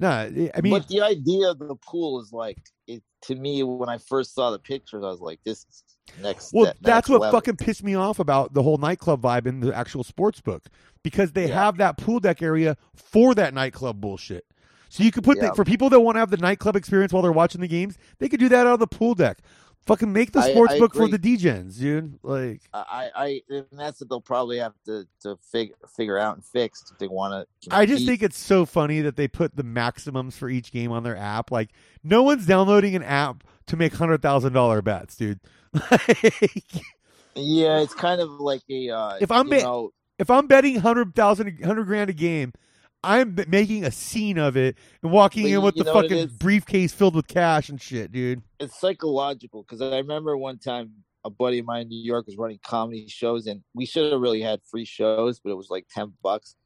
[0.00, 0.30] nah, I
[0.62, 4.34] mean, but the idea of the pool is like it to me when I first
[4.34, 5.84] saw the pictures, I was like, "This is
[6.22, 7.38] next." well, step, that's next what level.
[7.38, 10.64] fucking pissed me off about the whole nightclub vibe in the actual sports book
[11.02, 11.54] because they Yeah.
[11.64, 14.44] have that pool deck area for that nightclub bullshit.
[14.88, 17.22] So you could put the, for people that want to have the nightclub experience while
[17.22, 19.38] they're watching the games, they could do that out of the pool deck.
[19.86, 22.18] Fucking make the sports I book for the DJs, dude.
[22.24, 26.44] Like, I, I, and that's what they'll probably have to to figure figure out and
[26.44, 27.74] fix if they want to.
[27.74, 31.04] I just think it's so funny that they put the maximums for each game on
[31.04, 31.52] their app.
[31.52, 31.70] Like,
[32.02, 35.40] no one's downloading an app to make hundred thousand dollar bets, dude.
[35.90, 38.88] Like, yeah, it's kind of like a.
[38.90, 42.54] Uh, If I'm ma- know, if I'm betting hundred thousand, hundred grand a game,
[43.02, 46.10] I'm making a scene of it and walking But in with the know what it
[46.10, 48.42] fucking briefcase filled with cash and shit, dude.
[48.58, 50.90] it's psychological because I remember one time
[51.24, 54.20] a buddy of mine in New York was running comedy shows, and we should have
[54.20, 56.56] really had free shows, but it was like ten bucks.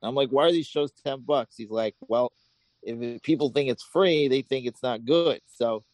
[0.00, 1.56] And I'm like, why are these shows ten bucks?
[1.56, 2.32] He's like, well,
[2.82, 5.40] if people think it's free, they think it's not good.
[5.46, 5.84] So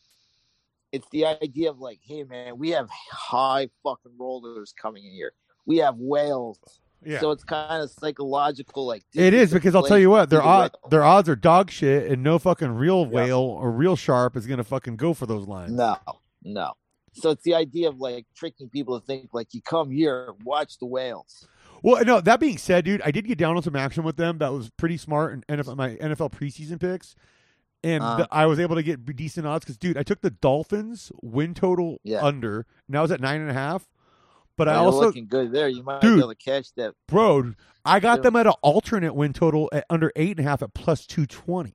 [0.93, 5.33] it's the idea of like, hey man, we have high fucking rollers coming in here.
[5.67, 6.59] We have whales.
[7.05, 7.21] Yeah.
[7.21, 10.49] So it's kind of psychological, like it is because I'll tell you what, their Either
[10.49, 10.89] odd, way.
[10.91, 13.09] their odds are dog shit, and no fucking real Yeah.
[13.09, 15.73] whale or real sharp is gonna fucking go for those lines.
[15.73, 15.97] No,
[16.43, 16.73] no.
[17.13, 20.79] So it's the idea of like tricking people to think like you come here, watch
[20.79, 21.47] the whales.
[21.83, 22.21] Well, no.
[22.21, 24.39] That being said, dude, I did get down on some action with them.
[24.39, 27.15] That was pretty smart in NFL, my NFL preseason picks,
[27.85, 28.17] and Uh-huh.
[28.17, 31.55] th- I was able to get decent odds because, dude, I took the Dolphins win
[31.55, 32.25] total Yeah.
[32.25, 33.89] under, and I was at nine and a half.
[34.57, 35.69] But oh, I also, looking good there.
[35.69, 36.15] You might Dude.
[36.17, 36.95] be able to catch that.
[37.09, 37.53] bro,
[37.85, 40.73] I got them at an alternate win total at under eight and a half at
[40.75, 41.75] plus two twenty.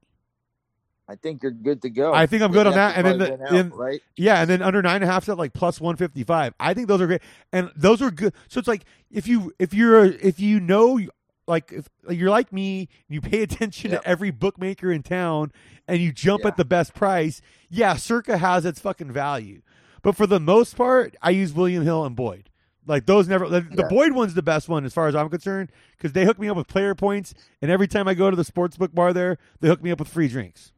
[1.07, 2.13] I think you're good to go.
[2.13, 2.95] I think I'm good on that.
[2.95, 4.01] And then the, out, right?
[4.15, 6.53] Yeah, and then under nine and a half at like plus one fifty five.
[6.59, 7.21] I think those are great,
[7.51, 8.33] and those are good.
[8.47, 10.99] So it's like if you if you're if you know
[11.47, 14.03] like if like you're like me, you pay attention Yep.
[14.03, 15.51] to every bookmaker in town,
[15.87, 16.49] and you jump Yeah.
[16.49, 17.41] at the best price.
[17.69, 19.61] Yeah, Circa has its fucking value,
[20.01, 22.49] but for the most part, I use William Hill and Boyd.
[22.87, 23.47] Like those never.
[23.47, 23.87] The, Yeah.
[23.87, 26.57] Boyd one's the best one as far as I'm concerned because they hook me up
[26.57, 29.67] with player points, and every time I go to the sports book bar there, they
[29.67, 30.71] hook me up with free drinks.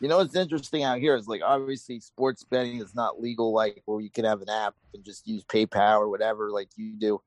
[0.00, 3.82] You know what's interesting out here is like obviously sports betting is not legal like
[3.86, 7.20] where you can have an app and just use PayPal or whatever like you do.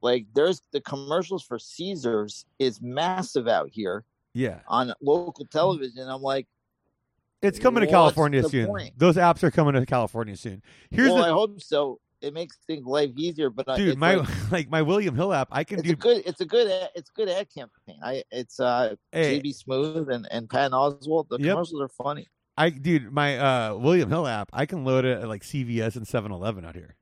[0.00, 4.60] Like there's the commercials for Caesars is massive out here Yeah.
[4.66, 6.08] on local television.
[6.08, 6.46] I'm like,
[7.42, 8.66] It's coming to California soon.
[8.66, 8.92] point?
[8.96, 10.62] Those apps are coming to California soon.
[10.90, 12.00] Here's well, the I hope so.
[12.22, 15.48] It makes things life easier, but dude, my like, like, my William Hill app.
[15.52, 17.98] I can it's do a good, it's a good, it's good ad campaign.
[18.02, 21.28] I, it's uh, hey, JB Smoove and and Patton Oswalt.
[21.28, 21.50] The Yep.
[21.52, 22.28] commercials are funny.
[22.58, 24.50] I dude, my uh William Hill app.
[24.52, 26.96] I can load it at like CVS and 7-Eleven out here.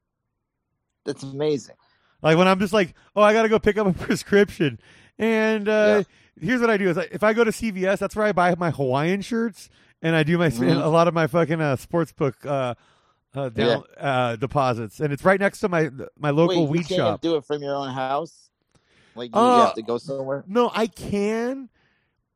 [1.05, 1.75] That's amazing.
[2.23, 4.79] Like when I'm just like, oh, I gotta go pick up a prescription,
[5.19, 6.05] and uh
[6.41, 8.55] here's what I do: is I, if I go to CVS, that's where I buy
[8.57, 9.69] my Hawaiian shirts,
[10.03, 10.83] and I do my Mhm.
[10.85, 12.75] a lot of my fucking uh, sports book uh,
[13.35, 16.85] uh, down uh, deposits, and it's right next to my my local Wait, weed you
[16.97, 17.21] can't shop.
[17.21, 18.51] do it from your own house.
[19.15, 20.45] Like you, Uh, have to go somewhere.
[20.47, 21.69] No, I can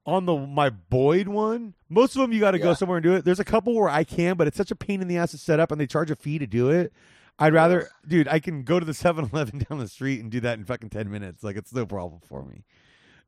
[0.05, 1.75] on the my Boyd one.
[1.89, 3.25] Most of them you got to go somewhere and do it.
[3.25, 5.39] There's a couple where I can, but it's such a pain in the ass to
[5.39, 6.93] set up, and they charge a fee to do it.
[7.39, 10.59] I'd rather, dude, I can go to the 7-Eleven down the street and do that
[10.59, 11.43] in fucking ten minutes.
[11.43, 12.65] Like it's no problem for me.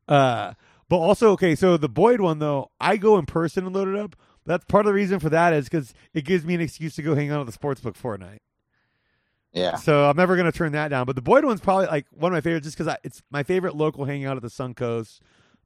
[0.09, 0.55] Uh,
[0.89, 3.97] but also, okay, so the Boyd one though, I go in person and load it
[3.97, 4.17] up.
[4.47, 7.03] That's part of the reason for that is because it gives me an excuse to
[7.03, 8.39] go hang out at the sports book Fortnite.
[9.53, 9.77] Yeah.
[9.77, 11.07] So I'm never gonna turn that down.
[11.07, 13.77] But the Boyd one's probably like one of my favorites, just because it's my favorite
[13.77, 15.21] local hangout at the Suncoast.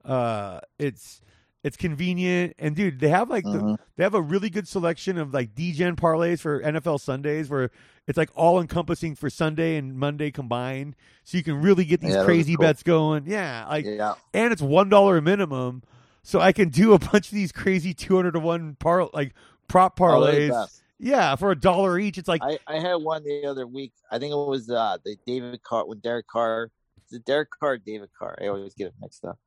[0.04, 1.20] Uh, it's
[1.64, 3.78] It's convenient, and dude, they have like the, Mhm.
[3.96, 7.70] they have a really good selection of like degen parlays for NFL Sundays, where
[8.06, 12.14] it's like all encompassing for Sunday and Monday combined, so you can really get these
[12.14, 12.62] Yeah, crazy cool.
[12.62, 13.24] bets going.
[13.26, 14.14] Yeah, like yeah.
[14.32, 15.82] and it's one dollar minimum,
[16.28, 19.32] so I can do a bunch of these crazy two hundred to one par like
[19.66, 20.80] prop Oh, parlays.
[20.98, 23.94] yeah, for a dollar each, it's like I, I had one the other week.
[24.12, 26.70] I think it was uh the David Carr when Derek Carr
[27.10, 28.38] the Derek Carr or David Carr.
[28.42, 29.38] I always get it mixed up.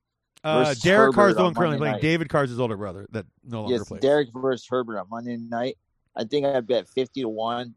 [0.44, 1.92] uh, Derek Carr's Herbert the one currently Monday playing.
[1.94, 2.02] night.
[2.02, 4.02] David Carr's his older brother that no longer Yes, plays.
[4.02, 5.78] Derek versus Herbert on Monday night.
[6.16, 7.76] I think I bet fifty to one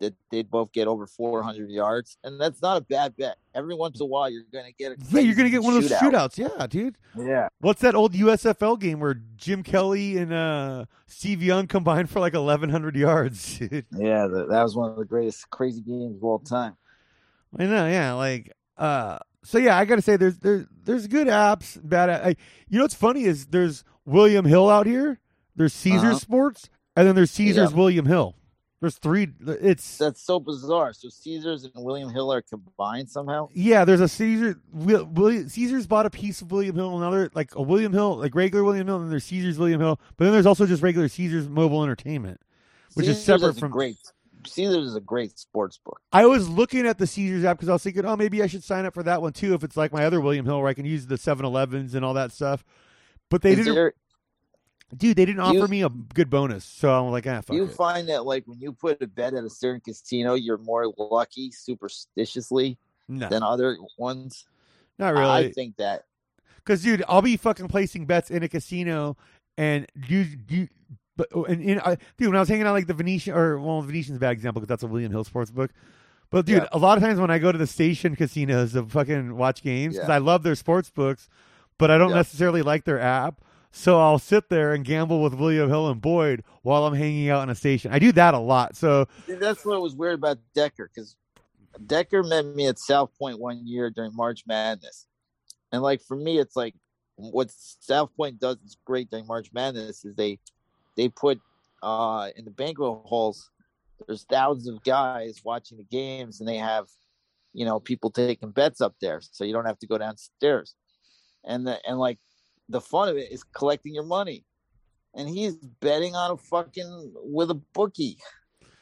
[0.00, 3.36] that they'd both get over four hundred yards, and that's not a bad bet.
[3.54, 5.82] Every once in a while, you're gonna get a yeah, you're gonna get one of
[5.82, 6.36] those shootouts.
[6.38, 6.96] Yeah, dude.
[7.16, 12.20] Yeah, What's that old USFL game where Jim Kelly and uh, Steve Young combined for
[12.20, 13.58] like 1,100 yards?
[13.58, 13.86] dude?
[13.92, 16.76] yeah, that, that was one of the greatest crazy games of all time.
[17.58, 18.12] I know, yeah.
[18.12, 22.10] Like, uh, so yeah, I gotta say, there's there's there's good apps, bad.
[22.10, 22.28] app- I,
[22.68, 25.20] you know what's funny is there's William Hill out here.
[25.54, 26.18] There's Caesars Uh-huh.
[26.18, 27.76] Sports, and then there's Caesars Yeah.
[27.78, 28.34] William Hill.
[28.86, 29.28] There's three.
[29.44, 30.92] It's That's so bizarre.
[30.92, 33.48] So Caesars and William Hill are combined somehow.
[33.52, 33.84] yeah.
[33.84, 34.60] There's a Caesar.
[34.72, 36.96] Will, William, Caesars bought a piece of William Hill.
[36.96, 39.98] Another like a William Hill, like regular William Hill, and there's Caesars William Hill.
[40.16, 42.40] But then there's also just regular Caesars Mobile Entertainment,
[42.94, 43.72] which is separate a from.
[43.72, 43.98] great.
[44.46, 46.00] Caesars is a great sports book.
[46.12, 48.62] I was looking at the Caesars app because I was thinking, oh, maybe I should
[48.62, 49.54] sign up for that one too.
[49.54, 52.14] If it's like my other William Hill, where I can use the 7-Elevens and all
[52.14, 52.64] that stuff.
[53.28, 53.94] But they Is didn't, there-
[54.96, 55.16] dude.
[55.16, 57.72] They didn't You- offer me a good bonus, so I'm like, ah, fuck you it.
[57.72, 61.50] find that like when you put a bet at a certain casino, you're more lucky
[61.50, 62.76] superstitiously
[63.08, 64.46] no, than other ones?
[64.98, 65.26] not really.
[65.48, 66.04] I think that.
[66.56, 69.16] Because, dude, I'll be fucking placing bets in a casino,
[69.56, 70.68] and you, you,
[71.16, 73.82] but and in, I, dude, when I was hanging out like the Venetian, or well,
[73.82, 75.70] Venetian's a bad example because that's a William Hill sports book.
[76.30, 76.68] But dude, Yeah.
[76.72, 79.94] a lot of times when I go to the station casinos to fucking watch games,
[79.94, 80.14] because Yeah.
[80.16, 81.28] I love their sports books,
[81.78, 82.16] but I don't Yeah.
[82.16, 83.40] necessarily like their app.
[83.76, 87.42] So I'll sit there and gamble with William Hill and Boyd while I'm hanging out
[87.42, 87.92] in a station.
[87.92, 88.74] I do that a lot.
[88.74, 91.14] So That's what was weird about Decker because
[91.84, 95.06] Decker met me at South Point one year during March Madness,
[95.70, 96.74] and like for me, it's like
[97.16, 100.38] what South Point does is great during March Madness is they
[100.96, 101.38] they put
[101.82, 103.50] uh in the banquet halls.
[104.06, 106.86] There's thousands of guys watching the games, and they have
[107.52, 110.74] you know people taking bets up there, so you don't have to go downstairs.
[111.44, 112.18] And the and like
[112.68, 114.44] the fun of it is collecting your money,
[115.14, 118.18] and he's betting on a fucking with a bookie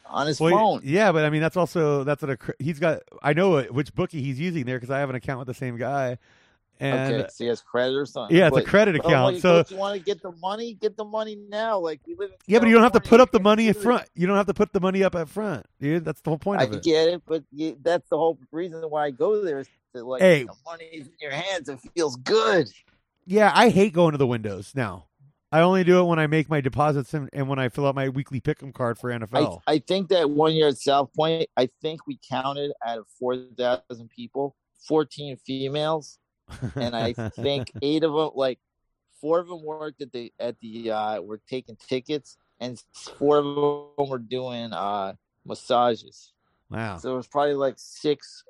[0.06, 0.80] on his Well, phone.
[0.84, 3.00] yeah, but I mean that's also that's what a he's got.
[3.22, 5.76] I know which bookie he's using there because I have an account with the same
[5.76, 6.18] guy,
[6.80, 8.36] and okay, so he has credit or something.
[8.36, 9.34] yeah, it's a credit account.
[9.34, 10.74] like, so you want to get the money?
[10.74, 11.78] Get the money now.
[11.78, 12.30] Like we live.
[12.30, 14.04] In yeah, but you don't have to put up the money in front.
[14.14, 16.04] You don't have to put the money up at front, dude.
[16.04, 16.82] That's the whole point I of it.
[16.82, 20.20] get it, but you, that's the whole reason why I go there is to like
[20.20, 20.42] Hey.
[20.44, 21.68] the money's in your hands.
[21.68, 22.68] It feels good.
[23.26, 25.06] Yeah, I hate going to the windows now.
[25.54, 27.94] I only do it when I make my deposits and, and when I fill out
[27.94, 29.60] my weekly pick'em card for I, NFL.
[29.68, 33.36] I think that one year at South Point, I think we counted out of four
[33.56, 34.56] thousand people,
[34.88, 36.18] fourteen females,
[36.74, 38.58] and I think eight of them, like
[39.20, 42.82] four of them worked at the at the uh were taking tickets, and
[43.16, 45.12] four of them were doing uh
[45.44, 46.32] massages.
[46.68, 46.96] wow.
[46.96, 48.42] So it was probably like six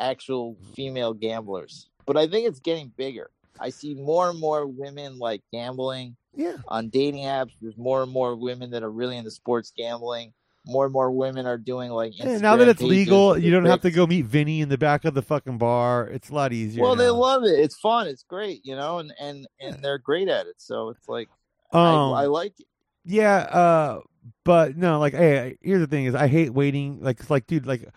[0.00, 1.90] actual female gamblers.
[2.06, 3.30] But I think it's getting bigger.
[3.60, 6.56] I see more and more women like gambling Yeah.
[6.68, 7.52] on dating apps.
[7.60, 10.32] There's more and more women that are really into sports gambling.
[10.64, 13.80] More and more women are doing like Yeah, now that it's legal, you don't have
[13.80, 16.06] to go meet Vinny in the back of the fucking bar.
[16.06, 16.82] It's a lot easier.
[16.82, 17.58] Well, they love it.
[17.58, 18.06] It's fun.
[18.06, 20.54] It's great, you know, and and and they're great at it.
[20.58, 21.28] So it's like
[21.72, 22.66] Um, I, I like it.
[23.04, 24.00] Yeah, uh,
[24.44, 27.00] but no, like, hey, here's the thing: is I hate waiting.
[27.02, 27.88] Like, it's like, dude, like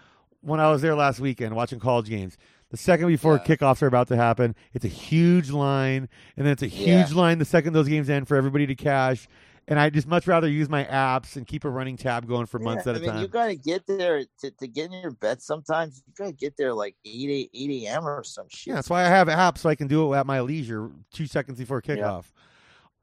[0.42, 2.36] when I was there last weekend watching college games,
[2.72, 3.56] the second before Yeah.
[3.56, 7.00] kickoffs are about to happen, it's a huge line, and then it's a Yeah.
[7.04, 9.28] huge line the second those games end for everybody to cash.
[9.68, 12.60] And I just much rather use my apps and keep a running tab going for
[12.60, 13.22] months Yeah, at I a mean, time.
[13.22, 15.44] you got to get there to, to get in your bets.
[15.44, 18.08] Sometimes you got to get there like 8, 8 a.m.
[18.08, 18.68] or some shit.
[18.68, 21.26] yeah, that's why I have apps so I can do it at my leisure, two
[21.26, 22.26] seconds before kickoff.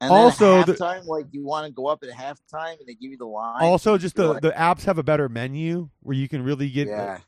[0.00, 2.86] And Also, then the- at halftime, like you want to go up at halftime and
[2.86, 3.62] they give you the line.
[3.64, 6.86] Also, just the like, the apps have a better menu where you can really get
[6.86, 7.18] yeah.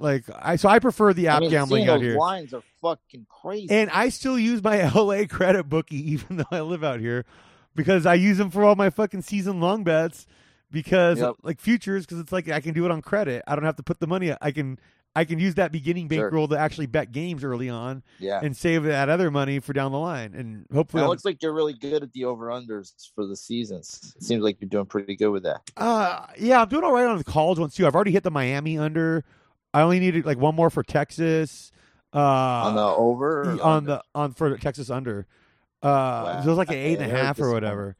[0.00, 0.56] Like I.
[0.56, 2.16] So I prefer the app I mean, gambling out here.
[2.16, 3.68] lines are fucking crazy.
[3.70, 7.24] And I still use my LA credit bookie even though I live out here
[7.74, 10.26] because I use them for all my fucking season long bets
[10.70, 11.36] because Yep.
[11.42, 13.42] like futures because it's like I can do it on credit.
[13.46, 14.34] I don't have to put the money.
[14.40, 14.78] I can
[15.14, 16.22] I can use that beginning Sure.
[16.22, 18.38] bankroll to actually bet games early on yeah.
[18.42, 21.52] and save that other money for down the line and hopefully It looks like you're
[21.52, 24.14] really good at the over unders for the seasons.
[24.16, 25.62] It seems like you're doing pretty good with that.
[25.76, 27.88] Uh, yeah, I'm doing all right on the college ones too.
[27.88, 29.24] I've already hit the Miami under.
[29.72, 31.72] I only needed like one more for Texas.
[32.12, 33.86] Uh, on the over on under?
[33.92, 35.26] the on for Texas under.
[35.82, 37.96] Uh, so it was like an I and a half or whatever.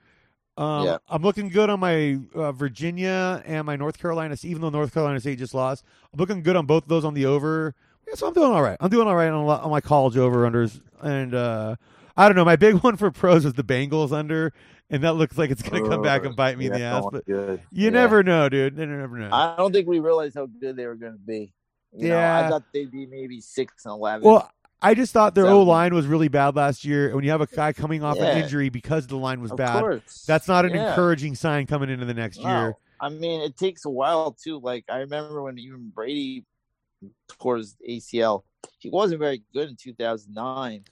[0.56, 0.98] Um, Yeah.
[1.08, 4.36] I'm looking good on my uh, Virginia and my North Carolina.
[4.42, 7.14] Even though North Carolina State just lost, I'm looking good on both of those on
[7.14, 7.74] the over.
[8.08, 8.76] Yeah, so I'm doing all right.
[8.80, 11.76] I'm doing all right on, a lot, on my college over unders, and uh,
[12.16, 12.44] I don't know.
[12.44, 14.52] My big one for pros is the Bengals under,
[14.90, 17.04] and that looks like it's going to come back and bite me in the ass.
[17.10, 17.62] But good.
[17.70, 17.90] you Yeah.
[17.90, 18.76] never know, dude.
[18.76, 19.30] You never know.
[19.32, 21.52] I don't think we realized how good they were going to be.
[21.96, 22.46] You know, Yeah.
[22.46, 24.26] I thought they'd be maybe six and eleven.
[24.28, 24.50] well,
[24.82, 27.40] I just thought their So- O line was really bad last year, when you have
[27.42, 28.30] a guy coming off Yeah.
[28.36, 30.24] an injury because the line was of bad, course.
[30.26, 30.88] that's not an Yeah.
[30.90, 32.48] encouraging sign coming into the next No.
[32.48, 32.76] year.
[33.00, 34.58] I mean, it takes a while too.
[34.60, 36.44] Like I remember when even Brady
[37.28, 38.44] tore his ACL,
[38.78, 40.84] he wasn't very good in 2009,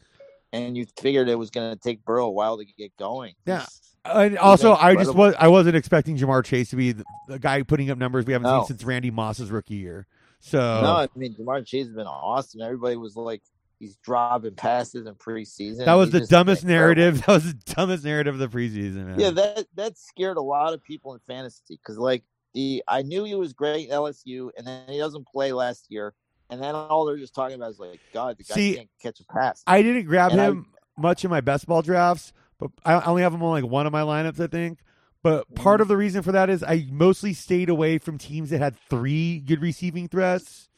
[0.52, 3.34] and you figured it was going to take Burrow a while to get going.
[3.46, 3.66] Yeah.
[4.04, 7.62] And also, I just was I wasn't expecting Ja'Marr Chase to be the, the guy
[7.62, 8.60] putting up numbers we haven't No.
[8.60, 10.06] seen since Randy Moss's rookie year.
[10.40, 12.60] So No, I mean Ja'Marr Chase has been awesome.
[12.62, 13.42] Everybody was like,
[13.80, 15.84] he's dropping passes in preseason.
[15.84, 17.18] that was the dumbest narrative.
[17.26, 19.06] That was the dumbest narrative of the preseason.
[19.06, 19.20] Man.
[19.20, 22.22] Yeah, that that scared a lot of people in fantasy because like
[22.54, 26.14] the I knew he was great at LSU, and then he doesn't play last year,
[26.50, 29.20] and then all they're just talking about is like, God, the guy See, can't catch
[29.20, 29.62] a pass.
[29.66, 30.66] I didn't grab And I- him
[30.96, 33.86] much in my best ball drafts, but I I only have him on like one
[33.86, 34.78] of my lineups, I think.
[35.22, 35.82] But part Mhm.
[35.82, 39.40] of the reason for that is I mostly stayed away from teams that had three
[39.40, 40.68] good receiving threats.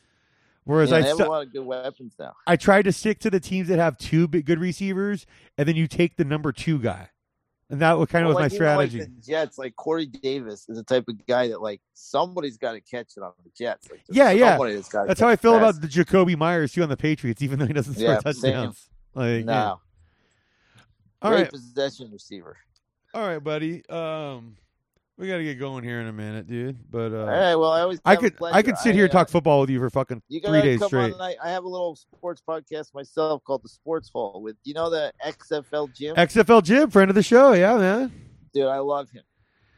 [0.64, 2.34] Whereas Yeah, I they have a lot of good weapons now.
[2.46, 5.26] I tried to stick to the teams that have two good receivers,
[5.58, 7.10] and then you take the number two guy,
[7.70, 9.12] and that was kind of Well, was my like, even, like, strategy.
[9.14, 12.80] the Jets, like Corey Davis, is the type of guy that like somebody's got to
[12.80, 13.90] catch it on the Jets.
[13.90, 14.58] Like, Yeah, yeah.
[15.06, 17.72] That's how I feel about the Jakobi Meyers too on the Patriots, even though he
[17.72, 18.88] doesn't score Yeah, touchdowns.
[19.14, 19.68] Like, No, yeah.
[21.22, 22.56] all great right, possession receiver.
[23.12, 23.88] All right, buddy.
[23.88, 24.56] Um,
[25.20, 26.78] we got to get going here in a minute, dude.
[26.90, 29.18] But uh, All right, well, I always I could I could sit here and uh,
[29.18, 31.12] talk football with you for fucking You three days come straight.
[31.14, 31.20] on.
[31.20, 34.88] I, I have a little sports podcast myself called the Sports Hole with you know
[34.88, 36.16] the XFL Jim.
[36.16, 38.12] XFL Jim, friend of the show, yeah, man.
[38.54, 39.22] Dude, I love him.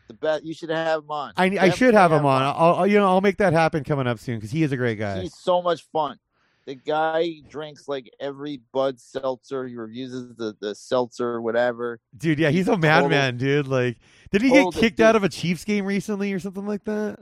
[0.06, 0.44] The best.
[0.44, 1.32] You should have him on.
[1.36, 2.42] I I should have him on.
[2.42, 4.76] I'll, I'll you know I'll make that happen coming up soon because he is a
[4.76, 5.22] great guy.
[5.22, 6.18] He's so much fun.
[6.64, 9.66] The guy drinks like every Bud seltzer.
[9.66, 11.98] He reviews the the seltzer or whatever.
[12.16, 13.66] Dude, yeah, he's a madman, dude.
[13.66, 13.98] Like,
[14.30, 17.18] did he get kicked out of a Chiefs game recently or something like that?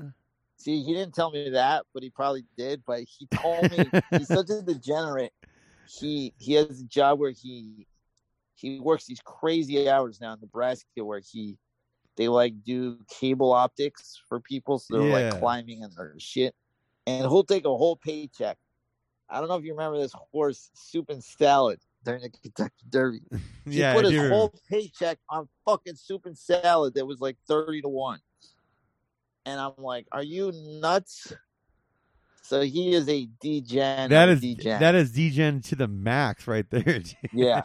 [0.58, 2.82] See, he didn't tell me that, but he probably did.
[2.86, 5.32] But he told me he's such a degenerate.
[5.86, 7.86] He he has a job where he
[8.56, 11.56] he works these crazy hours now in Nebraska where he
[12.16, 15.30] they like do cable optics for people, so they're Yeah.
[15.30, 16.54] like climbing and their shit.
[17.06, 18.58] And he'll take a whole paycheck.
[19.30, 23.20] I don't know if you remember this horse soup and salad during the Kentucky Derby.
[23.66, 24.28] He yeah, put I his do.
[24.30, 28.18] whole paycheck on fucking soup and salad that was like thirty to one.
[29.46, 31.32] And I'm like, are you nuts?
[32.42, 34.10] So he is a degen.
[34.10, 34.80] that is degen.
[34.80, 37.02] that is degen to the max right there.
[37.32, 37.62] yeah.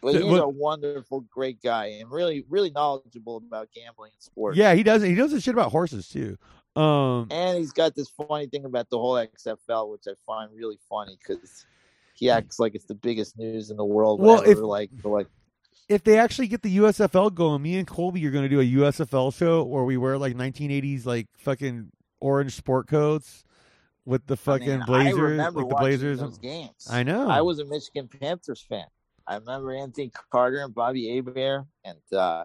[0.00, 4.56] But he's a wonderful, great guy and really, really knowledgeable about gambling and sports.
[4.56, 5.02] yeah, he does.
[5.02, 6.36] He knows the shit about horses too.
[6.76, 10.78] Um, And he's got this funny thing about the whole XFL, which I find really
[10.88, 11.64] funny because
[12.14, 14.20] he acts like it's the biggest news in the world.
[14.20, 15.28] Well, if- like, like
[15.88, 18.64] if they actually get the USFL going, me and Colby are going to do a
[18.90, 23.44] USFL show where we wear like 1980s like fucking orange sport coats
[24.06, 26.20] with the I fucking mean, I Blazers, remember like the watching Blazers.
[26.20, 26.88] those games.
[26.90, 27.28] I know.
[27.28, 28.86] I was a Michigan Panthers fan.
[29.26, 32.44] I remember Anthony Carter and Bobby Hebert, and uh,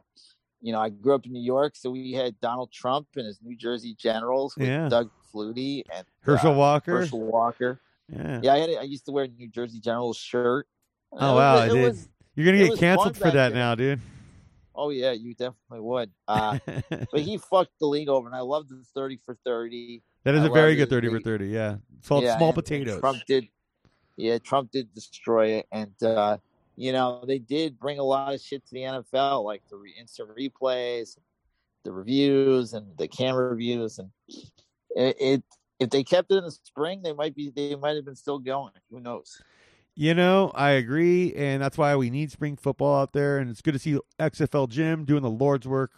[0.62, 3.40] you know I grew up in New York, so we had Donald Trump and his
[3.42, 4.90] New Jersey Generals with Yeah.
[4.90, 6.92] Doug Flutie and Herschel uh, Walker.
[7.00, 7.80] Herschel Walker.
[8.12, 8.40] Yeah.
[8.44, 10.68] Yeah, I, had, I used to wear a New Jersey Generals shirt.
[11.12, 13.76] Oh, it was- wow, I it was- You're gonna it get canceled for that now,
[13.76, 14.00] dude.
[14.76, 16.10] oh yeah, you definitely would.
[16.28, 16.58] Uh,
[17.12, 20.02] but he fucked the league over, and I loved the thirty for thirty.
[20.24, 20.90] that is I a very good it.
[20.90, 21.48] thirty for thirty.
[21.50, 23.00] Yeah, it's called Yeah, small potatoes.
[23.00, 23.48] Trump did,
[24.16, 26.38] yeah, Trump did destroy it, and uh,
[26.80, 29.94] you know they did bring a lot of shit to the NFL, like the re-
[30.00, 31.18] instant replays,
[31.84, 34.10] the reviews, and the camera reviews, and
[34.96, 35.44] it, it.
[35.80, 37.52] If they kept it in the spring, they might be.
[37.56, 38.74] They might have been still going.
[38.92, 39.42] Who knows?
[39.96, 43.40] You know, I agree, and that's why we need spring football out there.
[43.40, 45.92] And it's good to see XFL Jim doing the Lord's work,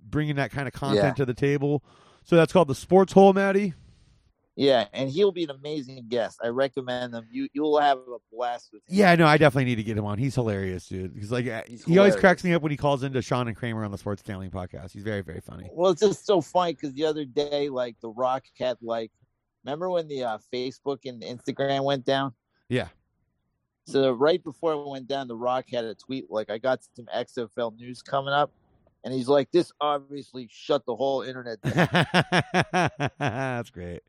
[0.00, 1.12] bringing that kind of content Yeah.
[1.14, 1.82] to the table.
[2.24, 3.74] So that's called the Sports Hole, Matty.
[4.58, 6.40] Yeah, and he'll be an amazing guest.
[6.42, 7.28] I recommend them.
[7.30, 8.96] You you'll have a blast with him.
[8.96, 10.18] Yeah, no, I definitely need to get him on.
[10.18, 11.12] He's hilarious, dude.
[11.14, 12.16] He's like, uh, He's he always hilarious.
[12.16, 14.90] cracks me up when he calls into Sean and Kramer on the Sports Gambling podcast.
[14.90, 15.70] He's very, very funny.
[15.72, 19.12] Well, it's just so funny because the other day, like the Rock had like,
[19.64, 22.34] remember when the uh, Facebook and Instagram went down?
[22.68, 22.88] Yeah.
[23.86, 27.06] So right before it went down, the Rock had a tweet like, "I got some
[27.16, 28.50] XFL news coming up,"
[29.04, 34.00] and he's like, "This obviously shut the whole internet down." that's great.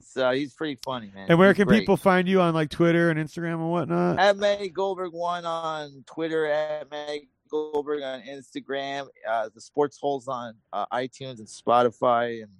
[0.00, 1.26] So he's pretty funny, man.
[1.28, 1.80] And where He's can great.
[1.80, 4.18] people find you on like Twitter and Instagram and whatnot?
[4.18, 10.26] at Matty Goldberg one on Twitter, at Matty Goldberg on Instagram, uh, the Sports Holes
[10.28, 12.50] on uh, iTunes and Spotify, and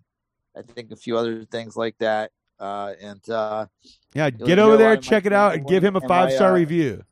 [0.56, 2.30] I think a few other things like that.
[2.60, 3.66] Uh, and uh,
[4.14, 7.02] Yeah, get over there, check it out, and give him a five star uh, review.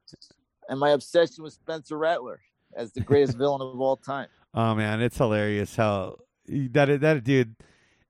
[0.69, 2.41] and my obsession with Spencer Rattler
[2.75, 4.29] as the greatest villain of all time.
[4.55, 7.57] Oh man, it's hilarious how that that dude.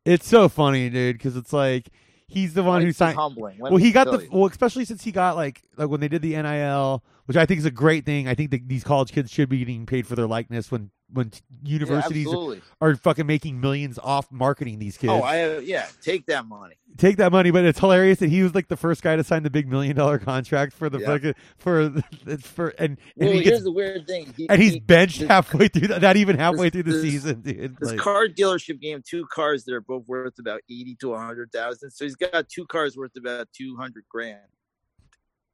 [0.04, 1.88] It's so funny, dude, because it's like
[2.26, 3.16] he's the one who signed.
[3.16, 3.58] humbling.
[3.60, 4.28] Let Well, he got the you.
[4.32, 7.58] well, especially since he got like like when they did the NIL, which I think
[7.58, 8.26] is a great thing.
[8.26, 11.30] I think that these college kids should be getting paid for their likeness when when
[11.62, 12.62] Yeah, universities absolutely.
[12.80, 15.12] are fucking making millions off marketing these oh, kids.
[15.12, 16.74] Oh, I yeah, take that money.
[16.98, 19.42] Take that money, but it's hilarious that he was like the first guy to sign
[19.44, 21.06] the big million dollar contract for the Yeah.
[21.06, 21.90] fucking for
[22.42, 24.32] for and and Well, he here's gets the weird thing.
[24.36, 26.98] He, and he's he- benched this- halfway through, the, not even halfway this- through the
[26.98, 27.76] this- season, dude.
[27.80, 31.14] This Like- car dealership gave him two cars that are both worth about eighty to
[31.14, 31.90] a hundred thousand.
[31.92, 34.40] So he's got two cars worth about two hundred grand,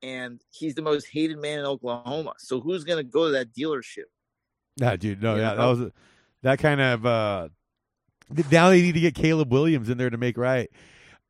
[0.02, 2.32] and he's the most hated man in Oklahoma.
[2.38, 4.04] So who's gonna go to that dealership?
[4.78, 5.90] Nah, dude, no, yeah, that was
[6.42, 7.04] that kind of.
[7.06, 7.48] uh
[8.50, 10.70] Now they need to get Caleb Williams in there to make right.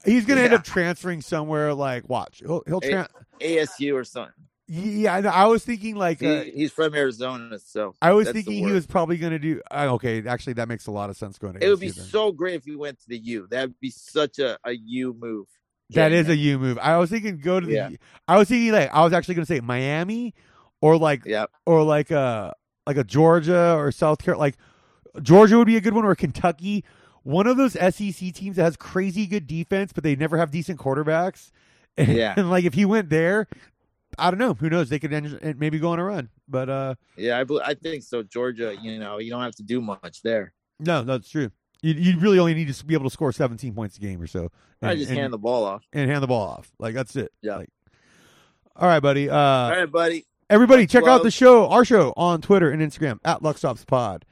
[0.05, 0.59] He's gonna end Yeah.
[0.59, 1.74] up transferring somewhere.
[1.74, 2.80] Like, watch, he'll he'll.
[2.80, 3.09] Tra-
[3.40, 4.34] ASU or something.
[4.66, 5.30] yeah, I, know.
[5.30, 6.22] I was thinking like.
[6.22, 8.74] Uh, He, he's from Arizona, so I was that's the thinking he word.
[8.74, 9.61] was probably going to do.
[9.70, 11.64] Uh, okay, actually, that makes a lot of sense going to.
[11.64, 12.05] It would be ASU then.
[12.07, 13.46] so great if he went to the U.
[13.51, 15.46] That'd be such a, a U move.
[15.90, 16.61] That is a him.
[16.61, 16.78] Move.
[16.78, 17.72] I was thinking go to the.
[17.72, 17.88] Yeah.
[18.26, 20.34] I was thinking like I was actually going to say Miami,
[20.82, 21.46] or like yeah.
[21.64, 22.55] or like a
[22.89, 24.41] like a Georgia or South Carolina.
[24.41, 24.57] Like
[25.22, 26.84] Georgia would be a good one, or Kentucky.
[27.22, 30.80] One of those SEC teams that has crazy good defense, but they never have decent
[30.80, 31.51] quarterbacks.
[31.99, 32.34] And, Yeah.
[32.36, 33.49] and like if he went there,
[34.16, 34.55] I don't know.
[34.55, 34.89] Who knows?
[34.89, 36.28] They could end, maybe go on a run.
[36.49, 38.22] But uh Yeah, I, I think so.
[38.22, 40.53] Georgia, you know, you don't have to do much there.
[40.78, 41.51] no, that's true.
[41.82, 44.28] You, you really only need to be able to score 17 points a game or
[44.28, 44.51] so.
[44.80, 45.82] I And- just and, hand the ball off.
[45.93, 46.70] and hand the ball off.
[46.78, 47.32] Like that's it.
[47.43, 47.57] Yeah.
[47.57, 47.70] Like,
[48.76, 49.28] all right, buddy.
[49.28, 50.24] Uh, All right, buddy.
[50.51, 54.22] Everybody, check out the show, our show on Twitter and Instagram at LuckStopsPod.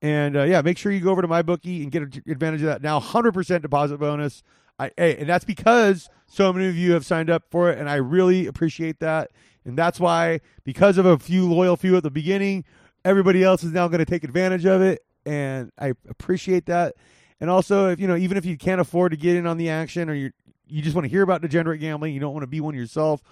[0.00, 2.82] And uh, yeah, make sure you go over to MyBookie and get advantage of that
[2.82, 4.42] now 100% deposit bonus.
[4.78, 7.90] I, hey, and that's because so many of you have signed up for it, and
[7.90, 9.30] I really appreciate that.
[9.66, 12.64] And that's why, because of a few loyal few at the beginning,
[13.04, 16.94] everybody else is now going to take advantage of it, and I appreciate that.
[17.40, 19.68] And also, if you know, even if you can't afford to get in on the
[19.68, 20.30] action, or you
[20.68, 23.22] you just want to hear about degenerate gambling, you don't want to be one yourself,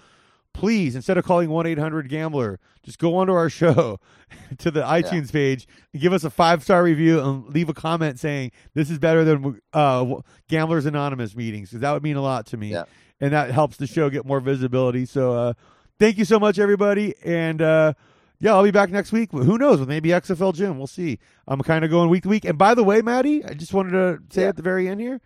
[0.55, 3.99] please instead of calling 1-800-gambler just go onto our show
[4.57, 8.51] to the itunes page and give us a five-star review and leave a comment saying
[8.73, 10.15] this is better than uh,
[10.47, 12.71] gamblers anonymous meetings because that would mean a lot to me.
[12.71, 12.83] Yeah.
[13.19, 15.05] and that helps the show get more visibility.
[15.05, 15.53] So uh,
[15.99, 17.93] thank you so much everybody and uh,
[18.39, 19.31] yeah i'll be back next week.
[19.31, 19.79] Who knows?
[19.79, 20.77] With maybe xfl Jim.
[20.77, 21.19] We'll see.
[21.47, 22.45] I'm kind of going week to week.
[22.45, 24.49] And by the way Matty i just wanted to say Yeah.
[24.49, 25.21] at the very end here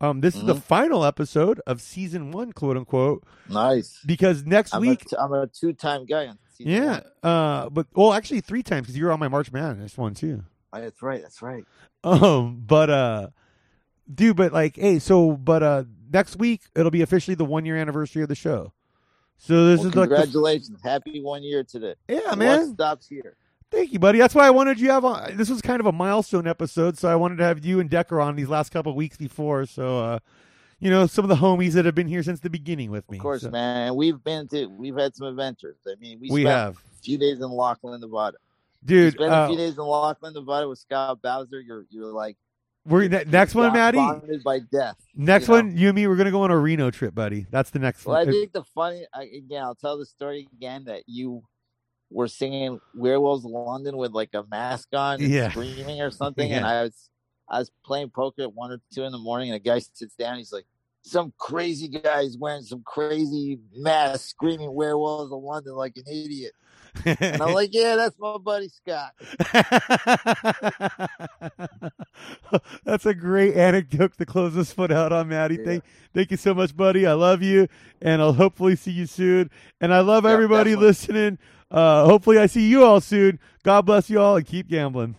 [0.00, 0.62] um, this is the Mhm.
[0.62, 3.98] final episode of season one quote unquote Nice.
[4.06, 6.90] because next I'm week a, t- I'm a two time guy on season yeah,
[7.22, 7.32] one.
[7.32, 10.44] uh, but well, actually three times because you were on my March Madness one too.
[10.72, 11.22] Oh, that's right.
[11.22, 11.64] That's right.
[12.04, 13.28] Um, but uh,
[14.12, 17.76] dude, but like, hey, so but uh, next week it'll be officially the one year
[17.76, 18.72] anniversary of the show.
[19.38, 20.80] So this Well, is like, congratulations.
[20.82, 21.94] Happy one year today.
[22.08, 22.74] yeah, What man.
[22.74, 23.36] stops here?
[23.70, 24.18] Thank you, buddy.
[24.18, 25.36] That's why I wanted you to have on.
[25.36, 28.20] This was kind of a milestone episode, so I wanted to have you and Decker
[28.20, 29.66] on these last couple of weeks before.
[29.66, 30.18] So, uh,
[30.80, 33.18] you know, some of the homies that have been here since the beginning with me.
[33.18, 33.94] Of course, So- man.
[33.94, 35.76] We've been to, we've had some adventures.
[35.86, 38.38] I mean, we, We spent have, a few days in Laughlin, Nevada.
[38.84, 39.14] Dude.
[39.14, 41.60] spent Uh, a few days in Laughlin, Nevada with Scott Bowser.
[41.60, 42.36] You're, you're like
[42.86, 43.98] we're ne- next one, Matty.
[44.44, 44.96] by death.
[45.14, 45.60] Next you know?
[45.60, 47.46] one, you and me, we're gonna go on a Reno trip, buddy.
[47.50, 48.14] That's the next one.
[48.16, 49.62] Well, I think the funny I, again.
[49.62, 51.42] I'll tell the story again that you
[52.10, 55.50] were singing "Werewolves of London" with like a mask on, and Yeah.
[55.50, 57.10] screaming or something, and I was
[57.48, 60.14] I was playing poker at one or two in the morning, and a guy sits
[60.14, 60.38] down.
[60.38, 60.66] He's like,
[61.02, 66.52] "Some crazy guy is wearing some crazy mask, screaming "Werewolves of London" like an idiot."
[67.04, 69.12] And I'm like, "Yeah, that's my buddy Scott."
[72.84, 75.56] That's a great anecdote to close this foot out on, Matty.
[75.56, 75.64] Yeah.
[75.64, 75.84] Thank,
[76.14, 77.06] thank you so much, buddy.
[77.06, 77.68] I love you,
[78.00, 79.50] and I'll hopefully see you soon.
[79.80, 80.74] And I love Yeah, everybody definitely.
[80.74, 81.38] listening.
[81.70, 83.38] Uh, hopefully, I see you all soon.
[83.62, 85.16] God bless you all, and keep gambling.